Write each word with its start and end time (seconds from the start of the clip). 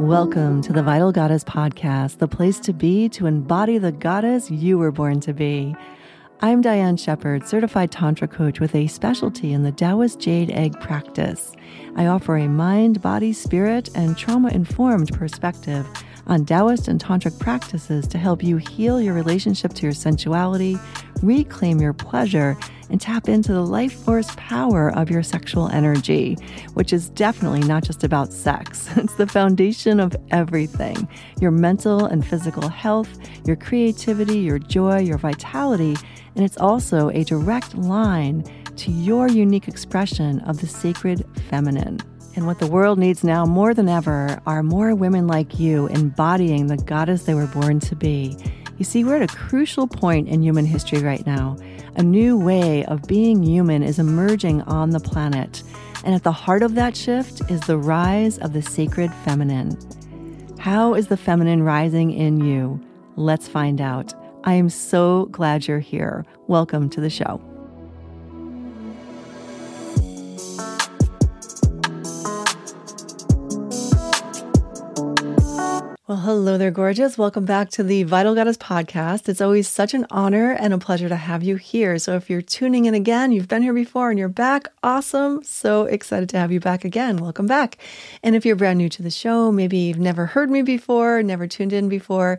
Welcome 0.00 0.60
to 0.62 0.72
the 0.72 0.82
Vital 0.82 1.12
Goddess 1.12 1.44
Podcast, 1.44 2.18
the 2.18 2.26
place 2.26 2.58
to 2.60 2.72
be 2.72 3.08
to 3.10 3.26
embody 3.26 3.78
the 3.78 3.92
goddess 3.92 4.50
you 4.50 4.76
were 4.76 4.90
born 4.90 5.20
to 5.20 5.32
be. 5.32 5.76
I'm 6.40 6.60
Diane 6.60 6.96
Shepard, 6.96 7.48
certified 7.48 7.90
Tantra 7.90 8.28
coach 8.28 8.60
with 8.60 8.72
a 8.72 8.86
specialty 8.86 9.52
in 9.52 9.64
the 9.64 9.72
Taoist 9.72 10.20
Jade 10.20 10.52
Egg 10.52 10.78
practice. 10.78 11.56
I 11.96 12.06
offer 12.06 12.36
a 12.36 12.46
mind, 12.46 13.02
body, 13.02 13.32
spirit, 13.32 13.90
and 13.96 14.16
trauma 14.16 14.50
informed 14.50 15.12
perspective 15.12 15.84
on 16.28 16.44
Taoist 16.44 16.86
and 16.86 17.02
Tantric 17.02 17.40
practices 17.40 18.06
to 18.06 18.18
help 18.18 18.44
you 18.44 18.56
heal 18.56 19.00
your 19.00 19.14
relationship 19.14 19.72
to 19.74 19.82
your 19.82 19.92
sensuality, 19.92 20.78
reclaim 21.24 21.80
your 21.80 21.92
pleasure, 21.92 22.56
and 22.90 23.00
tap 23.00 23.28
into 23.28 23.52
the 23.52 23.64
life 23.64 23.92
force 23.92 24.28
power 24.36 24.90
of 24.96 25.10
your 25.10 25.22
sexual 25.22 25.68
energy, 25.68 26.36
which 26.74 26.92
is 26.92 27.08
definitely 27.10 27.60
not 27.60 27.84
just 27.84 28.04
about 28.04 28.32
sex. 28.32 28.88
It's 28.96 29.14
the 29.14 29.26
foundation 29.26 30.00
of 30.00 30.14
everything 30.30 31.08
your 31.40 31.50
mental 31.50 32.04
and 32.04 32.26
physical 32.26 32.68
health, 32.68 33.08
your 33.46 33.56
creativity, 33.56 34.38
your 34.38 34.58
joy, 34.58 34.98
your 34.98 35.18
vitality, 35.18 35.96
and 36.34 36.44
it's 36.44 36.58
also 36.58 37.08
a 37.10 37.24
direct 37.24 37.74
line 37.74 38.44
to 38.76 38.90
your 38.90 39.28
unique 39.28 39.66
expression 39.66 40.40
of 40.40 40.60
the 40.60 40.66
sacred 40.66 41.24
feminine. 41.48 41.98
And 42.36 42.46
what 42.46 42.60
the 42.60 42.68
world 42.68 43.00
needs 43.00 43.24
now 43.24 43.44
more 43.44 43.74
than 43.74 43.88
ever 43.88 44.40
are 44.46 44.62
more 44.62 44.94
women 44.94 45.26
like 45.26 45.58
you 45.58 45.88
embodying 45.88 46.68
the 46.68 46.76
goddess 46.76 47.24
they 47.24 47.34
were 47.34 47.48
born 47.48 47.80
to 47.80 47.96
be. 47.96 48.36
You 48.78 48.84
see, 48.84 49.02
we're 49.02 49.16
at 49.20 49.28
a 49.28 49.36
crucial 49.36 49.88
point 49.88 50.28
in 50.28 50.40
human 50.40 50.64
history 50.64 51.00
right 51.00 51.26
now. 51.26 51.56
A 51.96 52.02
new 52.02 52.38
way 52.38 52.84
of 52.84 53.02
being 53.08 53.42
human 53.42 53.82
is 53.82 53.98
emerging 53.98 54.62
on 54.62 54.90
the 54.90 55.00
planet. 55.00 55.64
And 56.04 56.14
at 56.14 56.22
the 56.22 56.30
heart 56.30 56.62
of 56.62 56.76
that 56.76 56.96
shift 56.96 57.42
is 57.50 57.60
the 57.62 57.76
rise 57.76 58.38
of 58.38 58.52
the 58.52 58.62
sacred 58.62 59.12
feminine. 59.24 59.76
How 60.60 60.94
is 60.94 61.08
the 61.08 61.16
feminine 61.16 61.64
rising 61.64 62.12
in 62.12 62.40
you? 62.40 62.80
Let's 63.16 63.48
find 63.48 63.80
out. 63.80 64.14
I 64.44 64.54
am 64.54 64.70
so 64.70 65.26
glad 65.32 65.66
you're 65.66 65.80
here. 65.80 66.24
Welcome 66.46 66.88
to 66.90 67.00
the 67.00 67.10
show. 67.10 67.42
Well, 76.08 76.16
hello 76.16 76.56
there, 76.56 76.70
gorgeous. 76.70 77.18
Welcome 77.18 77.44
back 77.44 77.68
to 77.72 77.82
the 77.82 78.02
Vital 78.04 78.34
Goddess 78.34 78.56
podcast. 78.56 79.28
It's 79.28 79.42
always 79.42 79.68
such 79.68 79.92
an 79.92 80.06
honor 80.10 80.52
and 80.52 80.72
a 80.72 80.78
pleasure 80.78 81.10
to 81.10 81.16
have 81.16 81.42
you 81.42 81.56
here. 81.56 81.98
So, 81.98 82.16
if 82.16 82.30
you're 82.30 82.40
tuning 82.40 82.86
in 82.86 82.94
again, 82.94 83.30
you've 83.30 83.46
been 83.46 83.60
here 83.60 83.74
before 83.74 84.08
and 84.08 84.18
you're 84.18 84.30
back, 84.30 84.68
awesome. 84.82 85.44
So 85.44 85.84
excited 85.84 86.30
to 86.30 86.38
have 86.38 86.50
you 86.50 86.60
back 86.60 86.82
again. 86.82 87.18
Welcome 87.18 87.46
back. 87.46 87.76
And 88.22 88.34
if 88.34 88.46
you're 88.46 88.56
brand 88.56 88.78
new 88.78 88.88
to 88.88 89.02
the 89.02 89.10
show, 89.10 89.52
maybe 89.52 89.76
you've 89.76 89.98
never 89.98 90.24
heard 90.24 90.48
me 90.48 90.62
before, 90.62 91.22
never 91.22 91.46
tuned 91.46 91.74
in 91.74 91.90
before, 91.90 92.38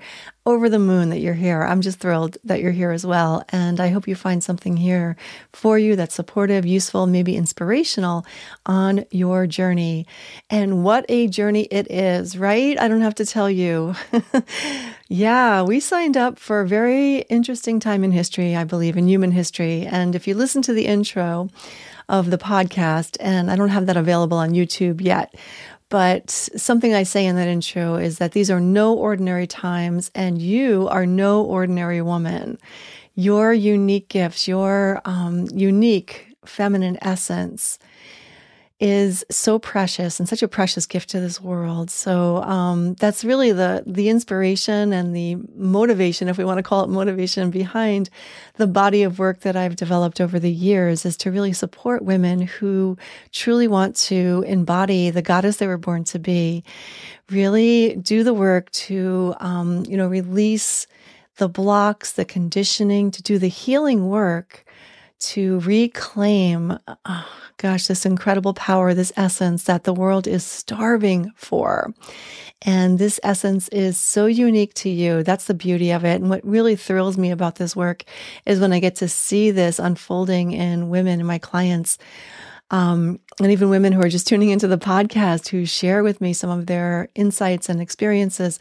over 0.49 0.69
the 0.69 0.79
moon 0.79 1.09
that 1.09 1.19
you're 1.19 1.33
here. 1.33 1.63
I'm 1.63 1.81
just 1.81 1.99
thrilled 1.99 2.37
that 2.43 2.61
you're 2.61 2.71
here 2.71 2.91
as 2.91 3.05
well. 3.05 3.43
And 3.49 3.79
I 3.79 3.89
hope 3.89 4.07
you 4.07 4.15
find 4.15 4.43
something 4.43 4.77
here 4.77 5.15
for 5.53 5.77
you 5.77 5.95
that's 5.95 6.15
supportive, 6.15 6.65
useful, 6.65 7.07
maybe 7.07 7.35
inspirational 7.35 8.25
on 8.65 9.05
your 9.11 9.47
journey. 9.47 10.05
And 10.49 10.83
what 10.83 11.05
a 11.09 11.27
journey 11.27 11.63
it 11.71 11.89
is, 11.91 12.37
right? 12.37 12.79
I 12.79 12.87
don't 12.87 13.01
have 13.01 13.15
to 13.15 13.25
tell 13.25 13.49
you. 13.49 13.95
yeah, 15.07 15.61
we 15.61 15.79
signed 15.79 16.17
up 16.17 16.39
for 16.39 16.61
a 16.61 16.67
very 16.67 17.19
interesting 17.29 17.79
time 17.79 18.03
in 18.03 18.11
history, 18.11 18.55
I 18.55 18.63
believe, 18.63 18.97
in 18.97 19.07
human 19.07 19.31
history. 19.31 19.85
And 19.85 20.15
if 20.15 20.27
you 20.27 20.35
listen 20.35 20.61
to 20.63 20.73
the 20.73 20.85
intro, 20.85 21.49
of 22.09 22.31
the 22.31 22.39
podcast, 22.39 23.15
and 23.19 23.51
I 23.51 23.55
don't 23.55 23.69
have 23.69 23.85
that 23.85 23.95
available 23.95 24.39
on 24.39 24.49
YouTube 24.49 24.99
yet. 24.99 25.35
But 25.89 26.29
something 26.29 26.93
I 26.93 27.03
say 27.03 27.25
in 27.25 27.35
that 27.35 27.47
intro 27.47 27.95
is 27.95 28.19
that 28.19 28.33
these 28.33 28.51
are 28.51 28.59
no 28.59 28.93
ordinary 28.93 29.47
times, 29.47 30.11
and 30.13 30.41
you 30.41 30.87
are 30.89 31.05
no 31.05 31.43
ordinary 31.43 32.01
woman. 32.01 32.59
Your 33.15 33.53
unique 33.53 34.07
gifts, 34.07 34.47
your 34.47 35.01
um, 35.05 35.47
unique 35.51 36.27
feminine 36.45 36.97
essence 37.01 37.79
is 38.79 39.25
so 39.29 39.59
precious 39.59 40.19
and 40.19 40.29
such 40.29 40.41
a 40.41 40.47
precious 40.47 40.85
gift 40.85 41.09
to 41.09 41.19
this 41.19 41.41
world. 41.41 41.91
So 41.91 42.37
um, 42.43 42.93
that's 42.93 43.25
really 43.25 43.51
the 43.51 43.83
the 43.85 44.07
inspiration 44.07 44.93
and 44.93 45.13
the 45.13 45.35
motivation, 45.55 46.29
if 46.29 46.37
we 46.37 46.45
want 46.45 46.59
to 46.59 46.63
call 46.63 46.83
it 46.85 46.89
motivation, 46.89 47.51
behind 47.51 48.09
the 48.55 48.67
body 48.67 49.03
of 49.03 49.19
work 49.19 49.41
that 49.41 49.57
I've 49.57 49.75
developed 49.75 50.21
over 50.21 50.39
the 50.39 50.51
years 50.51 51.05
is 51.05 51.17
to 51.17 51.31
really 51.31 51.51
support 51.51 52.03
women 52.03 52.41
who 52.41 52.97
truly 53.33 53.67
want 53.67 53.97
to 53.97 54.45
embody 54.47 55.09
the 55.09 55.21
goddess 55.21 55.57
they 55.57 55.67
were 55.67 55.77
born 55.77 56.05
to 56.05 56.19
be. 56.19 56.63
Really 57.29 57.97
do 57.97 58.23
the 58.23 58.33
work 58.33 58.71
to 58.71 59.35
um, 59.41 59.83
you 59.89 59.97
know 59.97 60.07
release 60.07 60.87
the 61.35 61.49
blocks, 61.49 62.13
the 62.13 62.25
conditioning, 62.25 63.11
to 63.11 63.21
do 63.21 63.37
the 63.37 63.47
healing 63.47 64.07
work 64.07 64.65
to 65.19 65.59
reclaim, 65.59 66.77
oh, 67.05 67.27
gosh, 67.57 67.87
this 67.87 68.05
incredible 68.05 68.53
power, 68.53 68.93
this 68.93 69.13
essence 69.17 69.65
that 69.65 69.83
the 69.83 69.93
world 69.93 70.27
is 70.27 70.45
starving 70.45 71.31
for. 71.35 71.93
And 72.61 72.99
this 72.99 73.19
essence 73.23 73.67
is 73.69 73.97
so 73.97 74.25
unique 74.25 74.73
to 74.75 74.89
you. 74.89 75.23
That's 75.23 75.45
the 75.45 75.53
beauty 75.53 75.91
of 75.91 76.03
it. 76.03 76.21
And 76.21 76.29
what 76.29 76.45
really 76.45 76.75
thrills 76.75 77.17
me 77.17 77.31
about 77.31 77.55
this 77.55 77.75
work 77.75 78.03
is 78.45 78.59
when 78.59 78.73
I 78.73 78.79
get 78.79 78.95
to 78.97 79.07
see 79.07 79.51
this 79.51 79.79
unfolding 79.79 80.51
in 80.51 80.89
women 80.89 81.19
and 81.19 81.27
my 81.27 81.37
clients 81.37 81.97
um, 82.71 83.19
and 83.39 83.51
even 83.51 83.69
women 83.69 83.93
who 83.93 84.01
are 84.01 84.09
just 84.09 84.27
tuning 84.27 84.49
into 84.49 84.67
the 84.67 84.77
podcast 84.77 85.47
who 85.49 85.65
share 85.65 86.03
with 86.03 86.21
me 86.21 86.33
some 86.33 86.49
of 86.49 86.67
their 86.67 87.09
insights 87.15 87.67
and 87.67 87.81
experiences. 87.81 88.59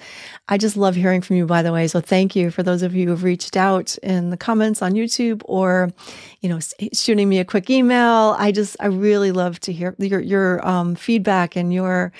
I 0.49 0.57
just 0.57 0.77
love 0.77 0.95
hearing 0.95 1.21
from 1.21 1.37
you, 1.37 1.47
by 1.47 1.63
the 1.63 1.73
way. 1.73 1.89
So 1.89 2.01
thank 2.01 2.35
you 2.35 2.51
for 2.51 2.63
those 2.63 2.83
of 2.83 2.95
you 2.95 3.09
who've 3.09 3.23
reached 3.23 3.57
out 3.57 3.99
in 3.99 4.31
the 4.31 4.37
comments 4.37 4.81
on 4.81 4.93
YouTube 4.93 5.43
or, 5.45 5.91
you 6.41 6.49
know, 6.49 6.59
shooting 6.95 7.29
me 7.29 7.39
a 7.39 7.45
quick 7.45 7.69
email. 7.69 8.35
I 8.39 8.51
just, 8.51 8.77
I 8.81 8.87
really 8.87 9.33
love 9.33 9.61
to 9.61 9.73
hear 9.73 9.95
your, 9.99 10.21
your 10.21 10.67
um, 10.67 10.95
feedback 10.95 11.55
and 11.55 11.73
your 11.73 12.13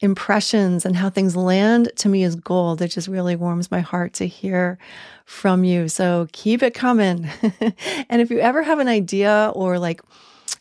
impressions 0.00 0.84
and 0.84 0.94
how 0.94 1.10
things 1.10 1.34
land 1.34 1.90
to 1.96 2.08
me 2.08 2.22
is 2.22 2.36
gold. 2.36 2.82
It 2.82 2.88
just 2.88 3.08
really 3.08 3.34
warms 3.34 3.70
my 3.70 3.80
heart 3.80 4.12
to 4.14 4.28
hear 4.28 4.78
from 5.24 5.64
you. 5.64 5.88
So 5.88 6.28
keep 6.32 6.62
it 6.62 6.74
coming. 6.74 7.28
and 8.08 8.20
if 8.20 8.30
you 8.30 8.38
ever 8.38 8.62
have 8.62 8.78
an 8.78 8.88
idea 8.88 9.50
or 9.54 9.78
like, 9.78 10.00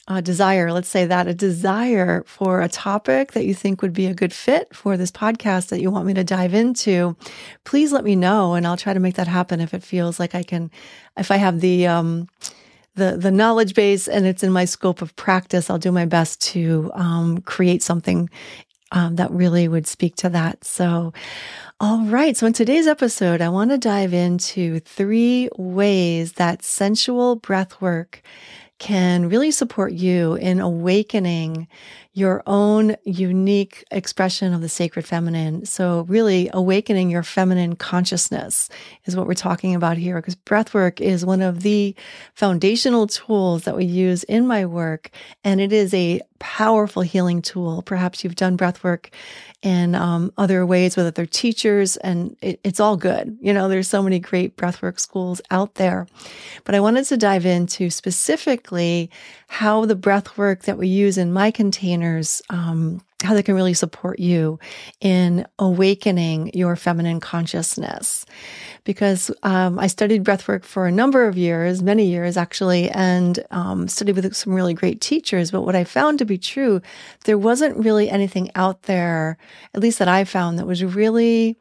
a 0.07 0.22
desire, 0.22 0.72
let's 0.72 0.88
say 0.88 1.06
that, 1.06 1.28
a 1.28 1.34
desire 1.34 2.23
for 2.28 2.62
a 2.62 2.69
topic 2.69 3.31
that 3.31 3.46
you 3.46 3.53
think 3.53 3.81
would 3.81 3.94
be 3.94 4.06
a 4.06 4.13
good 4.13 4.34
fit 4.34 4.75
for 4.75 4.97
this 4.97 5.12
podcast 5.12 5.69
that 5.69 5.81
you 5.81 5.90
want 5.90 6.06
me 6.06 6.13
to 6.13 6.23
dive 6.23 6.53
into, 6.53 7.16
please 7.63 7.91
let 7.91 8.03
me 8.03 8.16
know 8.16 8.53
and 8.53 8.68
I'll 8.68 8.78
try 8.78 8.94
to 8.94 9.00
make 9.00 9.16
that 9.16 9.28
happen 9.28 9.59
if 9.59 9.73
it 9.73 9.84
feels 9.84 10.19
like 10.19 10.35
I 10.35 10.44
can, 10.44 10.69
if 11.18 11.31
I 11.31 11.38
have 11.38 11.59
the, 11.59 11.88
um, 11.88 12.28
the, 12.94 13.18
the 13.18 13.31
knowledge 13.31 13.73
base 13.73 14.07
and 14.07 14.25
it's 14.25 14.44
in 14.44 14.51
my 14.51 14.66
scope 14.66 15.01
of 15.01 15.16
practice, 15.16 15.69
I'll 15.69 15.79
do 15.79 15.91
my 15.91 16.06
best 16.06 16.40
to 16.53 16.91
um, 16.94 17.40
create 17.40 17.81
something 17.81 18.29
um, 18.91 19.16
that 19.16 19.31
really 19.31 19.67
would 19.67 19.88
speak 19.88 20.16
to 20.17 20.29
that. 20.29 20.63
So, 20.63 21.13
all 21.79 22.06
right. 22.06 22.38
So, 22.38 22.47
in 22.47 22.53
today's 22.53 22.88
episode, 22.88 23.41
I 23.41 23.50
want 23.50 23.72
to 23.72 23.78
dive 23.78 24.13
into 24.13 24.79
three 24.79 25.50
ways 25.57 26.34
that 26.34 26.63
sensual 26.63 27.35
breath 27.35 27.81
work 27.81 28.22
can 28.79 29.29
really 29.29 29.51
support 29.51 29.93
you 29.93 30.35
in 30.35 30.59
awakening 30.59 31.67
your 32.15 32.41
own 32.47 32.95
unique 33.03 33.83
expression 33.91 34.53
of 34.53 34.61
the 34.61 34.69
sacred 34.69 35.05
feminine. 35.05 35.65
So, 35.65 36.05
really, 36.07 36.49
awakening 36.53 37.09
your 37.09 37.23
feminine 37.23 37.75
consciousness 37.75 38.69
is 39.03 39.17
what 39.17 39.28
we're 39.28 39.34
talking 39.34 39.75
about 39.75 39.97
here, 39.97 40.16
because 40.16 40.37
breathwork 40.37 41.01
is 41.01 41.25
one 41.25 41.41
of 41.41 41.61
the 41.61 41.93
foundational 42.34 43.07
tools 43.07 43.66
that 43.66 43.75
we 43.75 43.84
use 43.84 44.23
in 44.23 44.47
my 44.47 44.66
work. 44.66 45.11
And 45.43 45.59
it 45.59 45.73
is 45.73 45.93
a 45.93 46.22
powerful 46.40 47.01
healing 47.01 47.41
tool. 47.41 47.81
Perhaps 47.81 48.23
you've 48.23 48.35
done 48.35 48.57
breathwork 48.57 49.07
in 49.61 49.95
um, 49.95 50.31
other 50.37 50.66
ways 50.66 50.95
with 50.95 51.07
other 51.07 51.25
teachers, 51.25 51.97
and 51.97 52.37
it, 52.40 52.59
it's 52.63 52.79
all 52.79 52.95
good. 52.95 53.37
You 53.41 53.51
know, 53.51 53.67
there's 53.67 53.87
so 53.87 54.03
many 54.03 54.19
great 54.19 54.55
breathwork 54.55 54.99
schools 54.99 55.41
out 55.49 55.75
there. 55.75 56.07
But 56.63 56.75
I 56.75 56.79
wanted 56.79 57.05
to 57.05 57.17
dive 57.17 57.45
into 57.45 57.90
specifically 57.90 59.09
how 59.47 59.85
the 59.85 59.95
breathwork 59.95 60.63
that 60.63 60.78
we 60.78 60.87
use 60.87 61.17
in 61.17 61.34
my 61.34 61.49
um, 62.49 63.02
how 63.23 63.34
they 63.34 63.43
can 63.43 63.55
really 63.55 63.73
support 63.73 64.19
you 64.19 64.59
in 65.02 65.46
awakening 65.57 66.52
your 66.53 66.75
feminine 66.75 67.19
consciousness. 67.19 68.25
Because 68.84 69.31
um, 69.43 69.79
I 69.79 69.87
studied 69.87 70.23
breathwork 70.23 70.63
for 70.63 70.85
a 70.85 70.91
number 70.91 71.28
of 71.28 71.37
years, 71.37 71.81
many 71.81 72.05
years 72.05 72.37
actually, 72.37 72.90
and 72.91 73.43
um, 73.52 73.87
studied 73.87 74.16
with 74.16 74.35
some 74.35 74.53
really 74.53 74.73
great 74.73 75.02
teachers. 75.02 75.52
But 75.52 75.63
what 75.63 75.75
I 75.75 75.84
found 75.84 76.19
to 76.19 76.25
be 76.25 76.37
true, 76.37 76.81
there 77.25 77.37
wasn't 77.37 77.78
really 77.78 78.09
anything 78.09 78.52
out 78.55 78.84
there, 78.84 79.37
at 79.73 79.81
least 79.81 79.99
that 79.99 80.07
I 80.07 80.23
found, 80.23 80.59
that 80.59 80.67
was 80.67 80.84
really, 80.84 81.57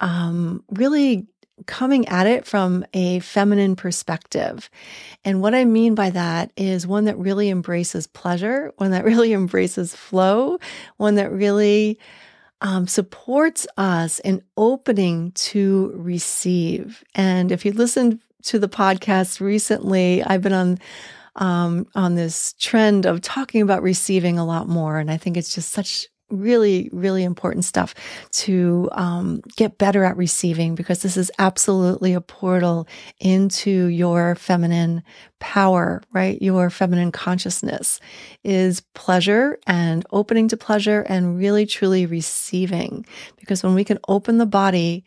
um, 0.00 0.62
really 0.70 1.26
coming 1.66 2.06
at 2.08 2.26
it 2.26 2.46
from 2.46 2.84
a 2.92 3.20
feminine 3.20 3.76
perspective. 3.76 4.70
And 5.24 5.40
what 5.40 5.54
I 5.54 5.64
mean 5.64 5.94
by 5.94 6.10
that 6.10 6.52
is 6.56 6.86
one 6.86 7.04
that 7.04 7.18
really 7.18 7.50
embraces 7.50 8.06
pleasure, 8.06 8.72
one 8.76 8.90
that 8.92 9.04
really 9.06 9.32
embraces 9.32 9.94
flow, 9.94 10.58
one 10.96 11.16
that 11.16 11.32
really 11.32 11.98
um, 12.60 12.86
supports 12.86 13.66
us 13.76 14.18
in 14.20 14.42
opening 14.56 15.32
to 15.32 15.92
receive. 15.94 17.04
And 17.14 17.52
if 17.52 17.64
you 17.64 17.72
listened 17.72 18.20
to 18.44 18.58
the 18.58 18.68
podcast 18.68 19.40
recently, 19.40 20.22
I've 20.22 20.42
been 20.42 20.52
on 20.52 20.78
um, 21.36 21.86
on 21.94 22.16
this 22.16 22.54
trend 22.58 23.06
of 23.06 23.20
talking 23.20 23.62
about 23.62 23.82
receiving 23.82 24.40
a 24.40 24.44
lot 24.44 24.68
more, 24.68 24.98
and 24.98 25.08
I 25.08 25.16
think 25.16 25.36
it's 25.36 25.54
just 25.54 25.70
such 25.70 26.08
really, 26.30 26.90
really 26.92 27.24
important 27.24 27.64
stuff 27.64 27.94
to 28.32 28.88
um, 28.92 29.40
get 29.56 29.78
better 29.78 30.04
at 30.04 30.16
receiving 30.16 30.74
because 30.74 31.02
this 31.02 31.16
is 31.16 31.30
absolutely 31.38 32.14
a 32.14 32.20
portal 32.20 32.86
into 33.20 33.86
your 33.86 34.34
feminine 34.34 35.02
power, 35.38 36.02
right? 36.12 36.40
Your 36.42 36.70
feminine 36.70 37.12
consciousness 37.12 38.00
is 38.44 38.80
pleasure 38.94 39.58
and 39.66 40.04
opening 40.10 40.48
to 40.48 40.56
pleasure 40.56 41.02
and 41.02 41.38
really, 41.38 41.66
truly 41.66 42.06
receiving. 42.06 43.06
Because 43.38 43.62
when 43.62 43.74
we 43.74 43.84
can 43.84 43.98
open 44.08 44.38
the 44.38 44.46
body, 44.46 45.04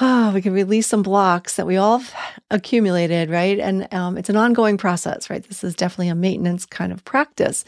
oh, 0.00 0.32
we 0.32 0.42
can 0.42 0.52
release 0.52 0.86
some 0.86 1.02
blocks 1.02 1.56
that 1.56 1.66
we 1.66 1.76
all 1.76 2.02
accumulated, 2.50 3.30
right? 3.30 3.58
And 3.58 3.92
um, 3.92 4.16
it's 4.16 4.28
an 4.28 4.36
ongoing 4.36 4.78
process, 4.78 5.28
right? 5.28 5.42
This 5.42 5.64
is 5.64 5.74
definitely 5.74 6.08
a 6.08 6.14
maintenance 6.14 6.66
kind 6.66 6.92
of 6.92 7.04
practice. 7.04 7.64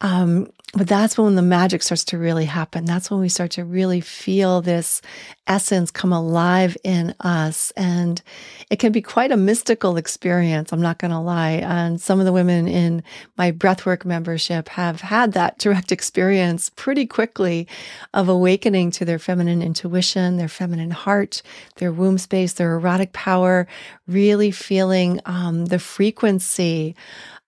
Um, 0.00 0.50
but 0.72 0.88
that's 0.88 1.18
when 1.18 1.34
the 1.34 1.42
magic 1.42 1.82
starts 1.82 2.04
to 2.06 2.18
really 2.18 2.46
happen. 2.46 2.86
That's 2.86 3.10
when 3.10 3.20
we 3.20 3.28
start 3.28 3.50
to 3.52 3.64
really 3.64 4.00
feel 4.00 4.62
this 4.62 5.02
essence 5.46 5.90
come 5.90 6.14
alive 6.14 6.78
in 6.82 7.14
us. 7.20 7.72
And 7.72 8.22
it 8.70 8.78
can 8.78 8.90
be 8.90 9.02
quite 9.02 9.32
a 9.32 9.36
mystical 9.36 9.98
experience. 9.98 10.72
I'm 10.72 10.80
not 10.80 10.98
going 10.98 11.10
to 11.10 11.18
lie. 11.18 11.60
And 11.62 12.00
some 12.00 12.20
of 12.20 12.24
the 12.24 12.32
women 12.32 12.68
in 12.68 13.02
my 13.36 13.52
breathwork 13.52 14.06
membership 14.06 14.70
have 14.70 15.02
had 15.02 15.32
that 15.34 15.58
direct 15.58 15.92
experience 15.92 16.70
pretty 16.70 17.04
quickly 17.04 17.68
of 18.14 18.30
awakening 18.30 18.92
to 18.92 19.04
their 19.04 19.18
feminine 19.18 19.60
intuition, 19.60 20.38
their 20.38 20.48
feminine 20.48 20.90
heart, 20.90 21.42
their 21.76 21.92
womb 21.92 22.16
space, 22.16 22.54
their 22.54 22.76
erotic 22.76 23.12
power, 23.12 23.66
really 24.06 24.50
feeling 24.50 25.20
um, 25.26 25.66
the 25.66 25.78
frequency 25.78 26.96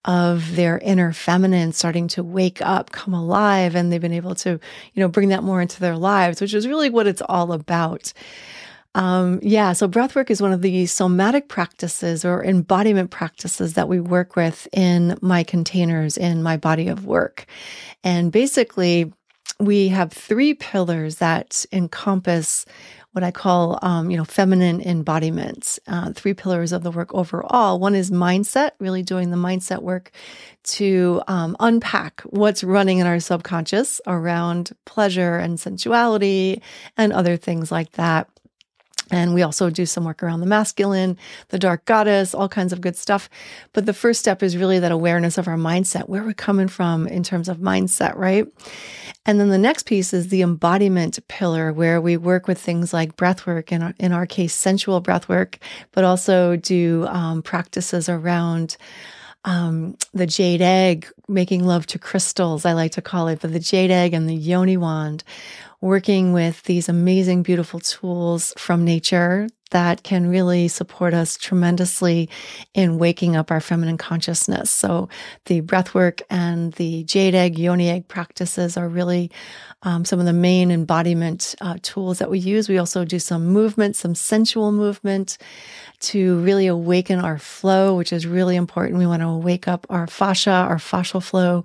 of 0.05 0.57
their 0.57 0.79
inner 0.79 1.13
feminine 1.13 1.73
starting 1.73 2.09
to 2.09 2.23
wake 2.23 2.61
up, 2.61 2.93
come 2.93 3.15
alive, 3.15 3.75
and 3.75 3.91
they've 3.91 4.01
been 4.01 4.13
able 4.13 4.35
to, 4.35 4.51
you 4.51 5.01
know, 5.01 5.09
bring 5.09 5.31
that 5.31 5.43
more 5.43 5.61
into 5.61 5.81
their 5.81 5.97
lives, 5.97 6.41
which 6.41 6.55
is 6.55 6.69
really 6.69 6.91
what 6.91 7.07
it's 7.07 7.23
all 7.23 7.53
about. 7.53 8.13
Um, 8.95 9.41
yeah, 9.43 9.73
so 9.73 9.89
breathwork 9.89 10.31
is 10.31 10.41
one 10.41 10.53
of 10.53 10.63
the 10.63 10.87
somatic 10.87 11.49
practices 11.49 12.25
or 12.25 12.45
embodiment 12.45 13.11
practices 13.11 13.75
that 13.75 13.89
we 13.89 13.99
work 13.99 14.37
with 14.37 14.69
in 14.73 15.19
my 15.21 15.43
containers 15.43 16.17
in 16.17 16.43
my 16.43 16.57
body 16.57 16.87
of 16.87 17.05
work. 17.05 17.47
And 18.05 18.31
basically, 18.31 19.13
we 19.59 19.89
have 19.89 20.13
three 20.13 20.55
pillars 20.55 21.17
that 21.17 21.65
encompass 21.73 22.67
what 23.15 23.23
I 23.23 23.31
call, 23.31 23.79
um, 23.81 24.11
you 24.11 24.17
know, 24.17 24.25
feminine 24.25 24.81
embodiments. 24.81 25.79
Uh, 25.87 26.13
three 26.13 26.35
pillars 26.35 26.73
of 26.73 26.83
the 26.83 26.91
work 26.91 27.15
overall. 27.15 27.79
One 27.79 27.95
is 27.95 28.11
mindset, 28.11 28.73
really 28.81 29.05
doing 29.05 29.31
the 29.31 29.37
mindset 29.37 29.83
work 29.83 30.11
to 30.65 31.23
um, 31.29 31.57
unpack 31.61 32.23
what's 32.23 32.65
running 32.65 32.99
in 32.99 33.07
our 33.07 33.21
subconscious 33.21 34.01
around 34.09 34.73
pleasure 34.85 35.37
and 35.37 35.61
sensuality 35.61 36.61
and 36.97 37.13
other 37.13 37.37
things 37.37 37.71
like 37.71 37.93
that. 37.93 38.29
And 39.11 39.35
we 39.35 39.43
also 39.43 39.69
do 39.69 39.85
some 39.85 40.05
work 40.05 40.23
around 40.23 40.41
the 40.41 40.47
masculine, 40.47 41.19
the 41.49 41.59
dark 41.59 41.85
goddess, 41.85 42.35
all 42.35 42.49
kinds 42.49 42.73
of 42.73 42.81
good 42.81 42.97
stuff. 42.97 43.29
But 43.73 43.87
the 43.87 43.93
first 43.93 44.21
step 44.21 44.43
is 44.43 44.57
really 44.57 44.79
that 44.79 44.93
awareness 44.93 45.37
of 45.37 45.47
our 45.47 45.57
mindset, 45.57 46.09
where 46.09 46.25
we're 46.25 46.33
coming 46.33 46.69
from 46.69 47.07
in 47.07 47.23
terms 47.23 47.49
of 47.49 47.59
mindset, 47.59 48.17
right? 48.17 48.47
And 49.27 49.39
then 49.39 49.51
the 49.51 49.59
next 49.59 49.85
piece 49.85 50.13
is 50.13 50.29
the 50.29 50.43
embodiment 50.43 51.19
pillar, 51.29 51.73
where 51.73 52.01
we 52.01 52.17
work 52.17 52.49
with 52.49 52.59
things 52.59 52.93
like 52.93 53.17
breath 53.17 53.47
work, 53.47 53.73
in 53.73 53.83
our, 53.83 53.95
in 53.99 54.13
our 54.13 54.27
case, 54.27 54.55
sensual 54.55 55.01
breath 55.01 55.29
work, 55.29 55.59
but 55.93 56.05
also 56.05 56.57
do 56.57 57.07
um, 57.09 57.43
practices 57.43 58.09
around 58.09 58.77
um, 59.45 59.97
the 60.15 60.27
jade 60.27 60.63
egg, 60.63 61.07
making 61.29 61.65
love 61.65 61.87
to 61.89 61.99
crystals, 61.99 62.65
I 62.65 62.73
like 62.73 62.93
to 62.93 63.03
call 63.03 63.29
it, 63.29 63.41
but 63.41 63.53
the 63.53 63.61
jade 63.61 63.91
egg 63.91 64.15
and 64.15 64.29
the 64.29 64.35
yoni 64.35 64.77
wand, 64.77 65.23
working 65.85 66.33
with 66.33 66.63
these 66.63 66.89
amazing, 66.89 67.43
beautiful 67.43 67.79
tools 67.79 68.55
from 68.57 68.87
nature 68.87 69.47
that 69.71 70.03
can 70.03 70.29
really 70.29 70.69
support 70.69 71.15
us 71.15 71.37
tremendously 71.37 72.29
in 72.75 72.99
waking 72.99 73.35
up 73.37 73.51
our 73.51 73.61
feminine 73.61 73.99
consciousness. 73.99 74.71
So 74.71 75.09
the 75.47 75.61
breath 75.61 75.95
work 75.95 76.23
and 76.31 76.73
the 76.75 77.05
jade 77.05 77.35
egg, 77.35 77.59
yoni 77.59 77.91
egg 77.91 78.09
practices 78.09 78.77
are 78.77 78.89
really 78.89 79.31
um, 79.83 80.05
some 80.05 80.19
of 80.19 80.27
the 80.27 80.33
main 80.33 80.71
embodiment 80.71 81.55
uh, 81.61 81.77
tools 81.83 82.19
that 82.19 82.31
we 82.31 82.39
use. 82.39 82.69
We 82.69 82.79
also 82.79 83.05
do 83.05 83.19
some 83.19 83.47
movement, 83.49 83.97
some 83.97 84.15
sensual 84.15 84.73
movement 84.73 85.39
to 86.01 86.39
really 86.41 86.67
awaken 86.67 87.19
our 87.19 87.39
flow, 87.39 87.97
which 87.97 88.13
is 88.13 88.27
really 88.27 88.57
important. 88.57 88.99
We 88.99 89.07
want 89.07 89.23
to 89.23 89.33
wake 89.33 89.69
up 89.69 89.87
our 89.91 90.07
fascia, 90.07 90.51
our 90.51 90.77
fascial 90.77 91.23
flow, 91.23 91.65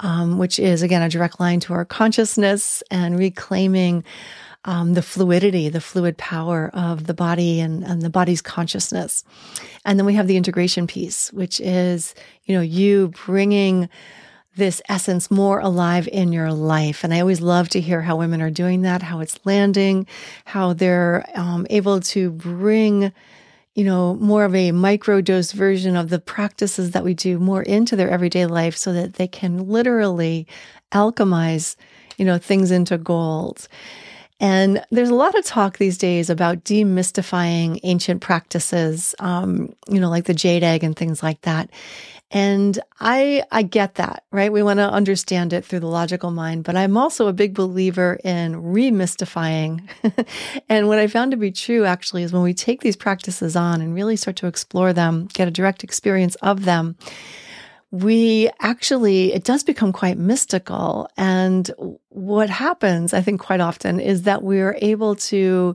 um, 0.00 0.38
which 0.38 0.58
is 0.58 0.82
again 0.82 1.02
a 1.02 1.08
direct 1.08 1.40
line 1.40 1.60
to 1.60 1.72
our 1.72 1.84
consciousness 1.84 2.82
and 2.90 3.18
reclaiming 3.18 4.04
um, 4.64 4.94
the 4.94 5.02
fluidity, 5.02 5.68
the 5.68 5.80
fluid 5.80 6.18
power 6.18 6.70
of 6.74 7.06
the 7.06 7.14
body 7.14 7.60
and, 7.60 7.84
and 7.84 8.02
the 8.02 8.10
body's 8.10 8.42
consciousness. 8.42 9.24
And 9.84 9.98
then 9.98 10.06
we 10.06 10.14
have 10.14 10.26
the 10.26 10.36
integration 10.36 10.86
piece, 10.86 11.32
which 11.32 11.60
is, 11.60 12.14
you 12.44 12.54
know, 12.54 12.60
you 12.60 13.12
bringing 13.26 13.88
this 14.56 14.82
essence 14.88 15.30
more 15.30 15.60
alive 15.60 16.08
in 16.08 16.32
your 16.32 16.52
life. 16.52 17.04
And 17.04 17.14
I 17.14 17.20
always 17.20 17.40
love 17.40 17.68
to 17.70 17.80
hear 17.80 18.02
how 18.02 18.16
women 18.16 18.42
are 18.42 18.50
doing 18.50 18.82
that, 18.82 19.02
how 19.02 19.20
it's 19.20 19.38
landing, 19.44 20.06
how 20.44 20.72
they're 20.72 21.24
um, 21.34 21.66
able 21.70 22.00
to 22.00 22.30
bring 22.32 23.12
you 23.78 23.84
know, 23.84 24.16
more 24.16 24.44
of 24.44 24.56
a 24.56 24.72
micro 24.72 25.20
dose 25.20 25.52
version 25.52 25.94
of 25.94 26.08
the 26.08 26.18
practices 26.18 26.90
that 26.90 27.04
we 27.04 27.14
do 27.14 27.38
more 27.38 27.62
into 27.62 27.94
their 27.94 28.10
everyday 28.10 28.44
life 28.44 28.76
so 28.76 28.92
that 28.92 29.14
they 29.14 29.28
can 29.28 29.68
literally 29.68 30.48
alchemize, 30.90 31.76
you 32.16 32.24
know, 32.24 32.38
things 32.38 32.72
into 32.72 32.98
gold. 32.98 33.68
And 34.40 34.84
there's 34.90 35.08
a 35.08 35.14
lot 35.14 35.36
of 35.36 35.44
talk 35.44 35.78
these 35.78 35.98
days 35.98 36.30
about 36.30 36.64
demystifying 36.64 37.80
ancient 37.82 38.20
practices, 38.20 39.14
um, 39.18 39.74
you 39.88 39.98
know, 39.98 40.10
like 40.10 40.26
the 40.26 40.34
jade 40.34 40.62
egg 40.62 40.84
and 40.84 40.96
things 40.96 41.22
like 41.22 41.40
that. 41.42 41.70
And 42.30 42.78
I 43.00 43.42
I 43.50 43.62
get 43.62 43.94
that, 43.94 44.24
right? 44.30 44.52
We 44.52 44.62
want 44.62 44.78
to 44.78 44.88
understand 44.88 45.54
it 45.54 45.64
through 45.64 45.80
the 45.80 45.86
logical 45.86 46.30
mind, 46.30 46.64
but 46.64 46.76
I'm 46.76 46.96
also 46.96 47.26
a 47.26 47.32
big 47.32 47.54
believer 47.54 48.18
in 48.22 48.62
remystifying. 48.62 49.88
and 50.68 50.88
what 50.88 50.98
I 50.98 51.06
found 51.06 51.30
to 51.30 51.38
be 51.38 51.50
true 51.50 51.86
actually 51.86 52.22
is 52.22 52.32
when 52.32 52.42
we 52.42 52.52
take 52.52 52.82
these 52.82 52.96
practices 52.96 53.56
on 53.56 53.80
and 53.80 53.94
really 53.94 54.16
start 54.16 54.36
to 54.36 54.46
explore 54.46 54.92
them, 54.92 55.26
get 55.32 55.48
a 55.48 55.50
direct 55.50 55.82
experience 55.82 56.34
of 56.36 56.66
them, 56.66 56.96
we 57.90 58.50
actually 58.60 59.32
it 59.32 59.44
does 59.44 59.64
become 59.64 59.92
quite 59.92 60.18
mystical 60.18 61.08
and 61.16 61.70
what 62.10 62.50
happens 62.50 63.14
i 63.14 63.20
think 63.20 63.40
quite 63.40 63.60
often 63.60 63.98
is 63.98 64.22
that 64.22 64.42
we're 64.42 64.76
able 64.82 65.14
to 65.14 65.74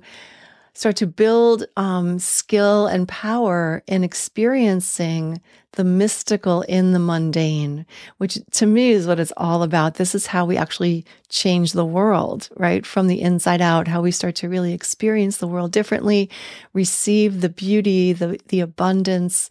start 0.75 0.95
to 0.95 1.07
build 1.07 1.65
um, 1.77 2.17
skill 2.17 2.87
and 2.87 3.07
power 3.07 3.83
in 3.87 4.03
experiencing 4.03 5.39
the 5.73 5.83
mystical 5.83 6.61
in 6.63 6.93
the 6.93 6.99
mundane, 6.99 7.85
which 8.17 8.39
to 8.51 8.65
me 8.65 8.91
is 8.91 9.07
what 9.07 9.19
it's 9.19 9.33
all 9.37 9.63
about. 9.63 9.95
This 9.95 10.13
is 10.13 10.27
how 10.27 10.45
we 10.45 10.57
actually 10.57 11.05
change 11.29 11.73
the 11.73 11.85
world, 11.85 12.49
right? 12.57 12.85
From 12.85 13.07
the 13.07 13.21
inside 13.21 13.61
out, 13.61 13.87
how 13.87 14.01
we 14.01 14.11
start 14.11 14.35
to 14.35 14.49
really 14.49 14.73
experience 14.73 15.37
the 15.37 15.47
world 15.47 15.71
differently, 15.71 16.29
receive 16.73 17.41
the 17.41 17.49
beauty, 17.49 18.13
the, 18.13 18.39
the 18.47 18.59
abundance, 18.59 19.49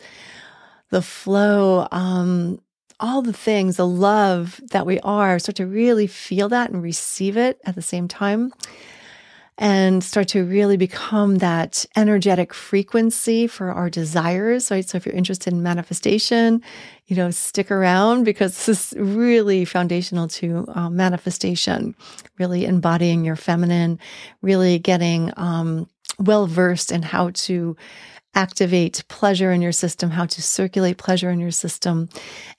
the 0.92 1.02
flow, 1.02 1.88
um, 1.90 2.60
all 3.00 3.22
the 3.22 3.32
things, 3.32 3.76
the 3.78 3.86
love 3.86 4.60
that 4.70 4.84
we 4.84 5.00
are, 5.00 5.38
start 5.38 5.56
to 5.56 5.66
really 5.66 6.06
feel 6.06 6.50
that 6.50 6.70
and 6.70 6.82
receive 6.82 7.36
it 7.36 7.58
at 7.64 7.74
the 7.74 7.82
same 7.82 8.06
time 8.06 8.52
and 9.56 10.04
start 10.04 10.28
to 10.28 10.44
really 10.44 10.76
become 10.76 11.38
that 11.38 11.86
energetic 11.96 12.52
frequency 12.52 13.46
for 13.46 13.70
our 13.70 13.88
desires, 13.88 14.70
right? 14.70 14.86
So 14.86 14.96
if 14.98 15.06
you're 15.06 15.14
interested 15.14 15.52
in 15.52 15.62
manifestation, 15.62 16.62
you 17.06 17.16
know, 17.16 17.30
stick 17.30 17.70
around 17.70 18.24
because 18.24 18.66
this 18.66 18.92
is 18.92 18.98
really 18.98 19.64
foundational 19.64 20.28
to 20.28 20.66
uh, 20.74 20.90
manifestation, 20.90 21.94
really 22.38 22.66
embodying 22.66 23.24
your 23.24 23.36
feminine, 23.36 23.98
really 24.42 24.78
getting 24.78 25.32
um, 25.38 25.88
well 26.18 26.46
versed 26.46 26.92
in 26.92 27.02
how 27.02 27.30
to 27.30 27.76
activate 28.34 29.04
pleasure 29.08 29.52
in 29.52 29.60
your 29.60 29.72
system, 29.72 30.10
how 30.10 30.26
to 30.26 30.42
circulate 30.42 30.96
pleasure 30.96 31.30
in 31.30 31.38
your 31.38 31.50
system, 31.50 32.08